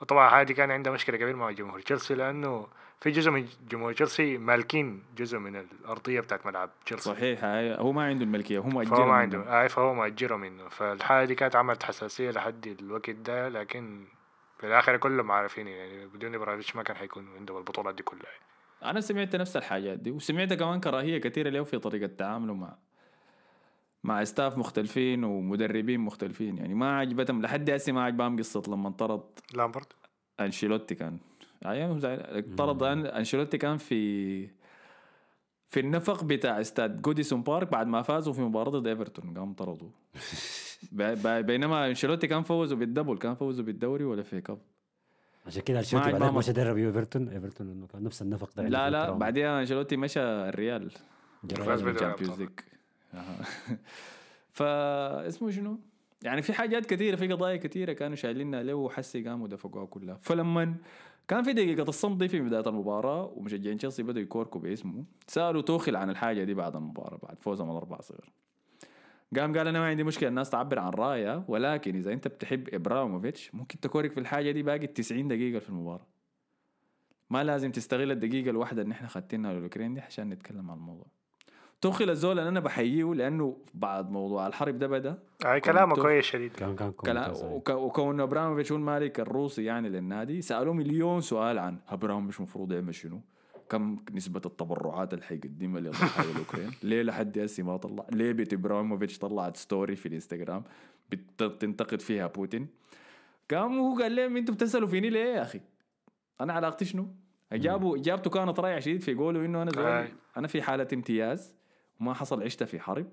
[0.00, 2.66] وطبعا هذه كان عندها مشكلة كبيرة مع جمهور تشيلسي لأنه
[3.00, 7.40] في جزء من جمهور تشيلسي مالكين جزء من الأرضية بتاعت ملعب تشيلسي صحيح
[7.80, 9.14] هو ما عنده الملكية هو مأجرها فهو ما.
[9.14, 14.04] عنده آه فهو مأجره منه فالحالة دي كانت عملت حساسية لحد الوقت ده لكن
[14.58, 18.47] في الآخر كلهم عارفين يعني بدون إبراهيموفيتش ما كان حيكون عنده البطولات دي كلها يعني.
[18.84, 22.76] أنا سمعت نفس الحاجات دي وسمعت كمان كراهية كثيره له في طريقة تعامله مع
[24.04, 26.58] مع staff مختلفين ومدربين مختلفين.
[26.58, 29.20] يعني ما عجبتهم لحد هسه ما عجبهم قصة لما انطرد
[29.54, 29.86] لامبرد.
[30.40, 31.18] أنشيلوتي كان.
[31.66, 34.46] أيام زعل- طرد أن- أنشيلوتي كان في
[35.70, 39.54] في النفق بتاع استاد جوديسون بارك بعد ما فازوا في مباراة ضد إيفرتون قام
[40.92, 44.58] ب- بينما أنشيلوتي كان فوزوا بال double كان فوزوا بالدوري ولا في cup.
[45.48, 48.90] عشان كده أنشيلوتي بعدين ما- مش درب إيفرتون إيفرتون إنه كان نفس النفق ده لا
[48.90, 49.10] لا.
[49.10, 51.82] بعدين أنشيلوتي مشى الريال فاز.
[51.82, 52.38] بدوري ال Champions أبطال.
[52.38, 52.50] League
[53.14, 53.44] أها.
[54.52, 55.78] فاسمه شنو؟
[56.22, 60.74] يعني في حاجات كثيرة في قضايا كثيرة كانوا شايلينها له وحسي قاموا دفقوها كلها فلما
[61.28, 65.96] كان في دقيقة الصمت دي في بداية المباراة ومشجعين تشيلسي بدأوا يكوركوا باسمه سألوا توخل
[65.96, 68.14] عن الحاجة دي بعد المباراة بعد فوزهم 4 0
[69.36, 73.54] قام قال أنا ما عندي مشكلة الناس تعبر عن رأيها ولكن إذا أنت بتحب إبراهيموفيتش
[73.54, 76.06] ممكن تكورك في الحاجة دي باقي 90 دقيقة في المباراة
[77.30, 81.06] ما لازم تستغل الدقيقة الواحدة اللي إحنا خاتينها للأوكرين دي عشان نتكلم عن الموضوع
[81.80, 85.18] توخل الزول أنا بحييه لأنه بعد موضوع الحرب ده بدأ
[85.64, 87.42] كلامه كويس شديد كان كان كلا- كويس.
[87.42, 92.94] وك- وكون ابراهيموفيتش هو المالك الروسي يعني للنادي سألوه مليون سؤال عن ابراهيموفيتش المفروض يعمل
[92.94, 93.20] شنو؟
[93.70, 99.18] كم نسبة التبرعات اللي حيقدمها لضحايا الاوكرين؟ ليه لحد هسه ما طلع؟ ليه بيت إبراهيموفيتش
[99.18, 100.64] طلعت story في الإنستغرام
[101.10, 102.66] بت- بتنتقد فيها بوتين؟
[103.50, 105.60] قام هو قال لهم أنتوا بتسألوا فيني ليه يا أخي؟
[106.40, 107.08] أنا علاقتي شنو؟
[107.52, 110.08] اجابه اجابته كانت رايعه شديد في قوله إنه أنا زول.
[110.36, 111.54] أنا في حالة امتياز
[112.00, 113.06] وما حصل عشت في حرب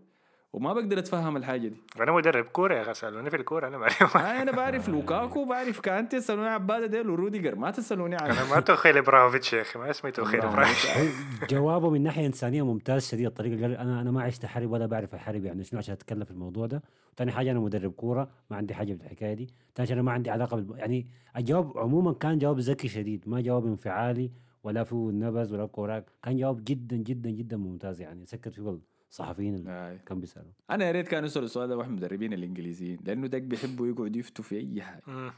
[0.56, 1.76] وما بقدر أتفهم الحاجة دي.
[1.99, 5.80] أنا مدرب كورة يا أخي سألوني في الكورة أنا ما آه أنا بعرف لوكاكو بعرف
[5.80, 9.80] كانتي تسألوني عن عباده ديل وروديجر ما تسألوني عن أنا ما توخيل إبراهيموفيتش يا أخي
[9.80, 10.41] ما اسمي توخيل.
[10.41, 11.12] إبراهيم
[11.49, 13.53] جوابه من ناحية إنسانية ممتاز شديد الطريقة.
[13.53, 16.32] اللي قال أنا أنا ما عشت حرب ولا بعرف الحرب يعني شنو عشان أتكلم في
[16.32, 16.84] الموضوع ده؟
[17.18, 19.49] ثاني حاجة أنا مدرب كورة ما عندي حاجة بالحكايه دي.
[19.76, 20.80] ثاني أنا ما عندي علاقة بال...
[20.80, 24.32] يعني الجواب عموما كان جواب ذكي شديد ما جواب انفعالي
[24.64, 26.06] ولا فيه نبز ولا كوراك.
[26.24, 29.99] كان جواب جدا جدا جدا ممتاز يعني سكت فيه الصحفيين اللي.
[30.06, 30.51] كان بيسألوا.
[30.70, 34.43] أنا يا ريت كانوا يسألوا السؤال ده واحد المدربين الإنجليزيين لأنه داك بيحبوا يقعدوا يفتوا
[34.43, 35.34] في أي حاجة.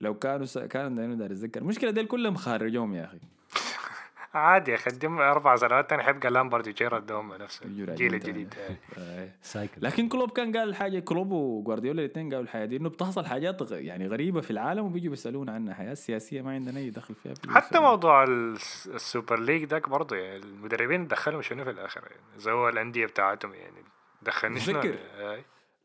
[0.00, 0.58] لو كانوا س...
[0.58, 3.20] كانوا دايما داير اتذكر المشكلة ديل كلهم خارجهم يا أخي.
[4.34, 4.76] عادي يا
[5.30, 6.02] أربع سنوات تاني.
[6.02, 8.54] حيبقى لامبرد وجيرارد هم نفس الجيل الجديد.
[9.42, 9.74] cycle.
[9.82, 13.72] لكن كلوب كان قال حاجة كلوب وجوارديولا الاثنين قالوا الحاجة دي إنه بتحصل حاجات غ-
[13.72, 15.74] يعني غريبة في العالم وبيجوا بيسالونا عنها.
[15.74, 17.78] حاجة سياسية ما عندنا أي دخل فيها حتى.
[17.80, 22.50] موضوع الس- ال Super League داك برضه يعني المدربين دخلهم شنو في الآخر؟ يعني زي
[22.50, 23.84] هو الأندية بتاعتهم يعني
[24.22, 24.80] دخلني شنو.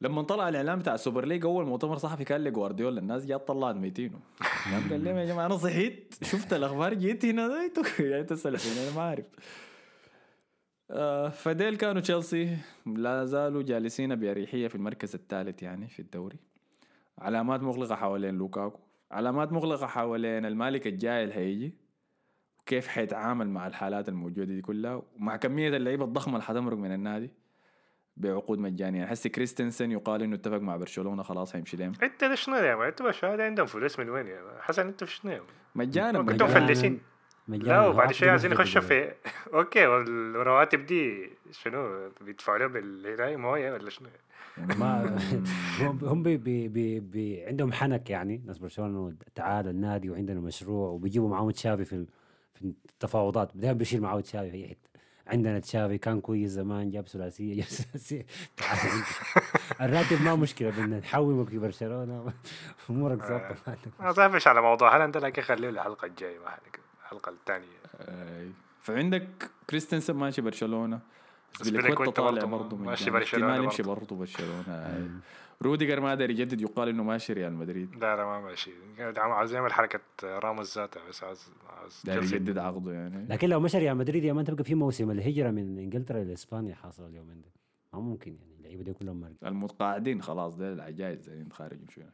[0.01, 3.75] لما طلع الإعلان بتاع ال Super League أول مؤتمر صحفي كان لجوارديولا الناس جات طلعت
[3.75, 4.19] ميتينه.
[4.71, 9.01] قام قال لهم يا جماعة أنا صحيت شفت الأخبار جيت هنا أنتوا يعني أنا ما
[9.01, 9.25] عارف
[10.91, 16.37] آه فديل كانوا تشيلسي لا زالوا جالسين بأريحية في المركز الثالث يعني في الدوري.
[17.19, 18.79] علامات مغلقة حوالين لوكاكو
[19.11, 21.75] علامات مغلقة حوالين المالك الجاي اللي هيجي
[22.59, 27.31] وكيف حيتعامل مع الحالات الموجودة دي كلها ومع كمية اللعيبة الضخمة اللي حتمرق من النادي.
[28.17, 28.99] بعقود مجانية.
[28.99, 32.75] يعني حسي كريستنسن يقال إنه اتفق مع برشلونة خلاص حيمشي لهم أنت ده شنو يا
[32.75, 36.19] مان أنتوا برشلونه عندهم فلوس من وين يا مان حسن في شنو يا مان؟ مجانا
[36.23, 36.63] كنتوا مجانا.
[36.63, 36.99] مفلسين
[37.47, 37.67] مجانا.
[37.67, 38.81] لا وبعد شوي عايزين يخشوا.
[38.81, 39.11] في
[39.53, 44.09] أوكي والرواتب دي شنو؟ بيدفعوا لهم بالهدايه موية ولا شنو؟
[44.77, 45.17] ما
[45.79, 50.89] هم- هم بي بي بي بي عندهم حنك يعني ناس برشلونة تعال النادي وعندنا مشروع
[50.89, 52.05] وبيجيبوا معاهم تشافي في
[52.53, 53.51] في التفاوضات.
[53.55, 54.86] دائما بيشيل معاه تشافي في أي حتة.
[55.27, 58.25] عندنا تشافي كان كويس زمان جاب ثلاثية جاب ثلاثية
[58.59, 59.05] أنت.
[59.81, 62.33] الراتب ما مشكلة بدنا نحومك في برشلونة
[62.89, 63.55] أمورك ظابطة
[63.99, 66.57] ما صافش على موضوع هالاند ده لكن خليه الحلقة الجاية ما
[67.03, 68.51] الحلقة الثانية أي.
[68.81, 69.27] فعندك
[69.69, 70.99] كريستنسن ماشي برشلونة
[71.61, 74.15] سبيليكويتا طالع برضه ماشي احتمال يمشي برضه.
[74.15, 75.07] برشلونة أي.
[75.61, 78.71] روديجر ما قدر يجدد يقال إنه ماشي ريال مدريد لا لا ما ماشي.
[79.17, 82.03] عاوز يعمل حركه راموس ذاتها بس عاوز عاوز.
[82.33, 83.25] يجدد عقده يعني.
[83.29, 87.05] لكن لو مشى ريال مدريد يا man تبقى في موسم الهجرة من إنجلترا لاسبانيا حاصل
[87.07, 87.47] اليومين ده
[87.93, 92.13] ما ممكن يعني اللعيبة دي كلهم مرق المتقاعدين خلاص ده العجائز زي خارج شوية.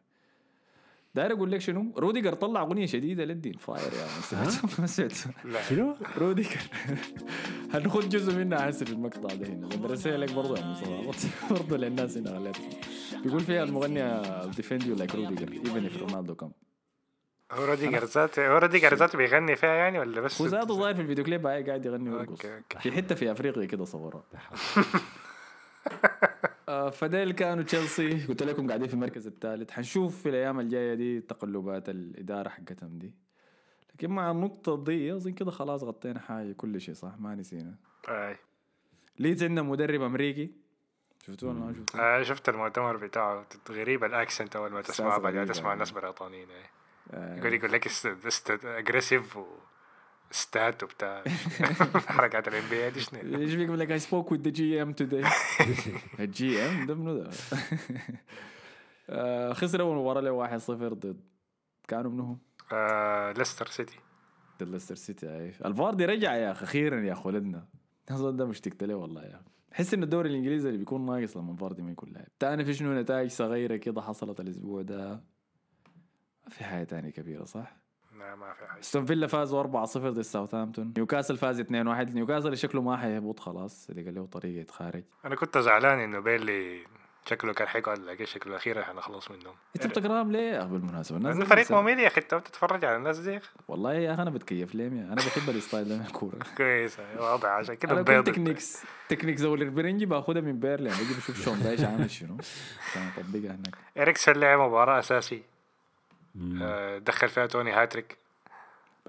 [1.16, 3.54] داير أقول لك شنو؟ روديجر طلع أغنية شديدة للدين.
[3.54, 4.08] fire يا
[4.80, 5.12] man سمعت.
[5.70, 6.60] شنو؟ روديجر.
[7.74, 9.68] هناخذ جزء منها هسه في المقطع ده هنا.
[9.68, 12.58] بدرسها لك برضه يا مصطفى برضه للناس هنا خليت
[13.24, 14.22] بيقول فيها المغني
[14.56, 16.52] defend you like روديجر even if رونالدو come
[17.52, 21.02] هو روديجر ذاته هو روديجر ذاته بيغني فيها يعني ولا بس هو ذاته ظاهر في
[21.02, 22.42] الفيديو كليب هاي قاعد يغني ويرقص.
[22.80, 24.24] في حتة في افريقيا كده صورها.
[26.90, 31.90] فديل كانوا تشيلسي قلت لكم قاعدين في المركز الثالث حنشوف في الأيام الجاية دي تقلبات
[31.90, 33.14] الإدارة حقتهم دي
[33.94, 37.76] لكن مع النقطة دي أظن كده خلاص غطينا حاجة كل شيء صح ما نسينا
[38.10, 38.38] آه.
[39.20, 40.52] ليدز عندنا مدرب أمريكي
[41.26, 45.68] شفتوه ولا ما شفتوه؟ آه شفت المؤتمر بتاعه غريب الأكسنت أول ما تسمعه بعدين تسمع
[45.68, 45.80] يعني.
[45.80, 46.48] ناس بريطانيين.
[47.12, 47.88] آه، يقول يقول لك
[48.66, 49.40] aggressive
[50.34, 51.24] و stats وبتاع
[52.08, 55.28] حركات ال NBA دي شنو إيش بيقول لك I spoke with the GM today.
[56.20, 57.30] ال GM ده منو ده؟
[59.54, 61.22] خسر اول مباراة له 1-0 ضد
[61.88, 62.40] كانوا منهم
[63.38, 63.96] ليستر سيتي
[64.60, 67.66] ضد ليستر سيتي اي الفاردي رجع يا أخي أخيرا يا أخي ولدنا
[68.12, 71.82] اظن ده مشتقت له والله يا حس ان الدوري الانجليزي اللي بيكون ناقص لما فاردي
[71.82, 75.24] ما يكون لاعب تاني في شنو نتائج صغيره كده حصلت الأسبوع ده
[76.44, 77.83] ما في حاجة تانية كبيره صح؟
[78.36, 78.80] ما في حاجة.
[78.80, 80.94] استون فيلا فازوا 4-0 ضد ساوثهامبتون.
[80.98, 85.58] نيوكاسل فاز 2-1 نيوكاسل شكله ما حيهبط خلاص اللي قال له طريقة يتخارج أنا كنت
[85.58, 86.84] زعلان إنه بيرنلي
[87.30, 89.54] شكله كان حيقعد لكن شكله الأخير حنخلص منهم.
[89.76, 93.20] أنت بتقرأهم ليه يا أخي بالمناسبه الناس فريق ممل يا أخي أنت بتتفرج على الناس
[93.20, 93.40] دي.
[93.68, 97.50] والله يا أخي أنا بتكيف ليه أنا بحب ال style ده من الكوره كويس واضح
[97.50, 101.84] عشان كده أنا techniques techniques أو البرنجي باخذها من بيرنلي يعني بجي بشوف شون دايش
[101.84, 102.38] عامل شنو؟
[102.94, 103.76] كان أطبقها هناك.
[103.98, 105.44] إريكسون لعب مباراة أساسي.
[106.98, 108.18] دخل فيها توني هاتريك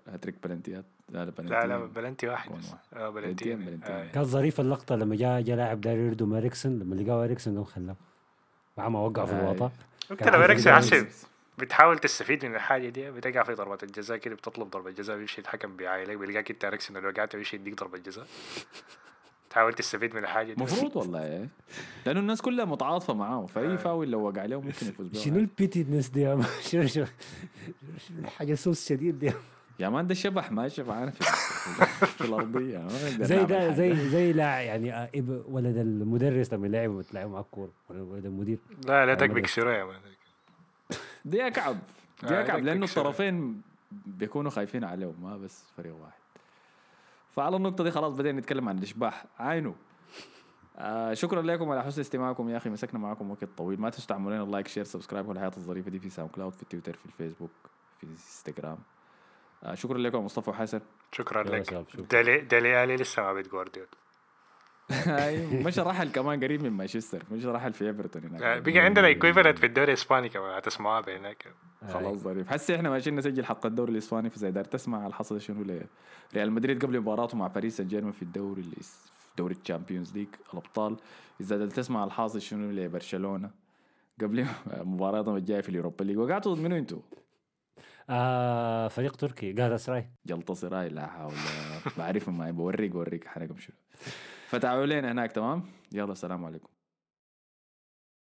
[0.09, 2.71] هاتريك بلنتيات لا لا لا لا بلنتي بلنتي واحد بس.
[2.95, 3.81] آه بلنتين.
[3.85, 4.07] آه.
[4.07, 8.99] كان ظريف اللقطة لما جاء جاء لاعب داير يردم لما لقاه اريكسون قام خلاه ما
[8.99, 9.41] وقع في آه.
[9.41, 9.71] الوطا
[10.11, 11.07] قلت كان لو إنه حسب
[11.59, 15.77] بتحاول تستفيد من الحاجة دي بتقع في ضربه الجزاء كده بتطلب ضربة جزاء بيمشي الحكم
[15.77, 18.27] بيعايلك بيلقاك انت اريكسون لو وقعت بيمشي يديك ضربة جزاء
[19.55, 21.49] تحاول تستفيد من الحاجة دي مفروض والله إيه.
[22.07, 26.09] لأنه الناس كلها متعاطفة معاه فأي فاول لو وقع عليه ممكن يفوز بيه شنو البيتينس
[26.09, 26.41] دي يا؟
[26.71, 27.07] شنو شنو
[28.09, 29.33] شنو حاجة سوس شديد دي
[29.81, 31.25] يا مان ده الشبح ما شبعان في,
[32.19, 32.89] في الأرضية
[33.31, 33.73] زي ده.
[33.73, 38.59] زي زي لا يعني آه، إب- ولد المدرس لما لعب تلعب مع الكوره ولد المدير
[38.87, 39.97] لا لا تك عمل بيكسروه يا مان
[41.25, 41.79] دي يا كعب
[42.23, 42.85] دي يا آه، كعب ده لأنه.
[42.87, 43.61] الطرفين
[44.07, 46.24] بيكونوا خايفين عليهم ما بس فريق واحد
[47.35, 49.25] فعلى النقطة دي خلاص بدينا نتكلم عن الإشباح.
[49.39, 49.73] عينوا
[50.77, 52.71] آه شكرا لكم على حسن استماعكم يا أخي.
[52.71, 53.81] مسكنا معكم وقت طويل.
[53.81, 56.93] ما تنسوا تعملوا لنا like share subscribe والحياة الظريفة دي في ساوند كلاود في تويتر
[56.93, 57.51] في الفيسبوك
[58.01, 58.79] في إنستغرام.
[59.65, 60.81] آه شكرا لكم مصطفى وحسن.
[61.13, 61.71] شكرا لك.
[61.71, 62.05] سلام، شكرا.
[62.05, 63.55] دالي دالي الي لسه ما بيت
[65.53, 67.23] مش رحل كمان قريب من مانشستر.
[67.33, 71.47] مش رحل في إيفرتون آه، هناك بقى عندنا equivalent في الدوري الإسباني كمان هتسمعوها بهناك
[71.93, 72.49] خلاص ظريف.
[72.49, 75.87] حسي إحنا ماشيين نسجل حق الدوري الإسباني فاذا دار تسمع الحصل شنو ل-
[76.35, 80.29] ريال مدريد قبل مباراته مع باريس سان جيرمان في الدوري الإس- في دوري الشامبيونز ليج
[80.53, 80.97] الأبطال.
[81.41, 83.51] إذا دار تسمع الحاصل شنو لبرشلونه
[84.21, 84.47] قبل
[84.93, 86.19] مباراتهم الجاية في اليوروبا ليج.
[86.19, 87.01] وقعتوا ضد منو أنتوا؟
[88.11, 91.33] آه فريق تركي جالاتا سراي جلطة سراي لا حول
[91.99, 93.77] بعرف ما بوريك بوريك حرقهم شنو.
[94.47, 96.69] فتعالوا لنا هناك تمام؟ يلا السلام عليكم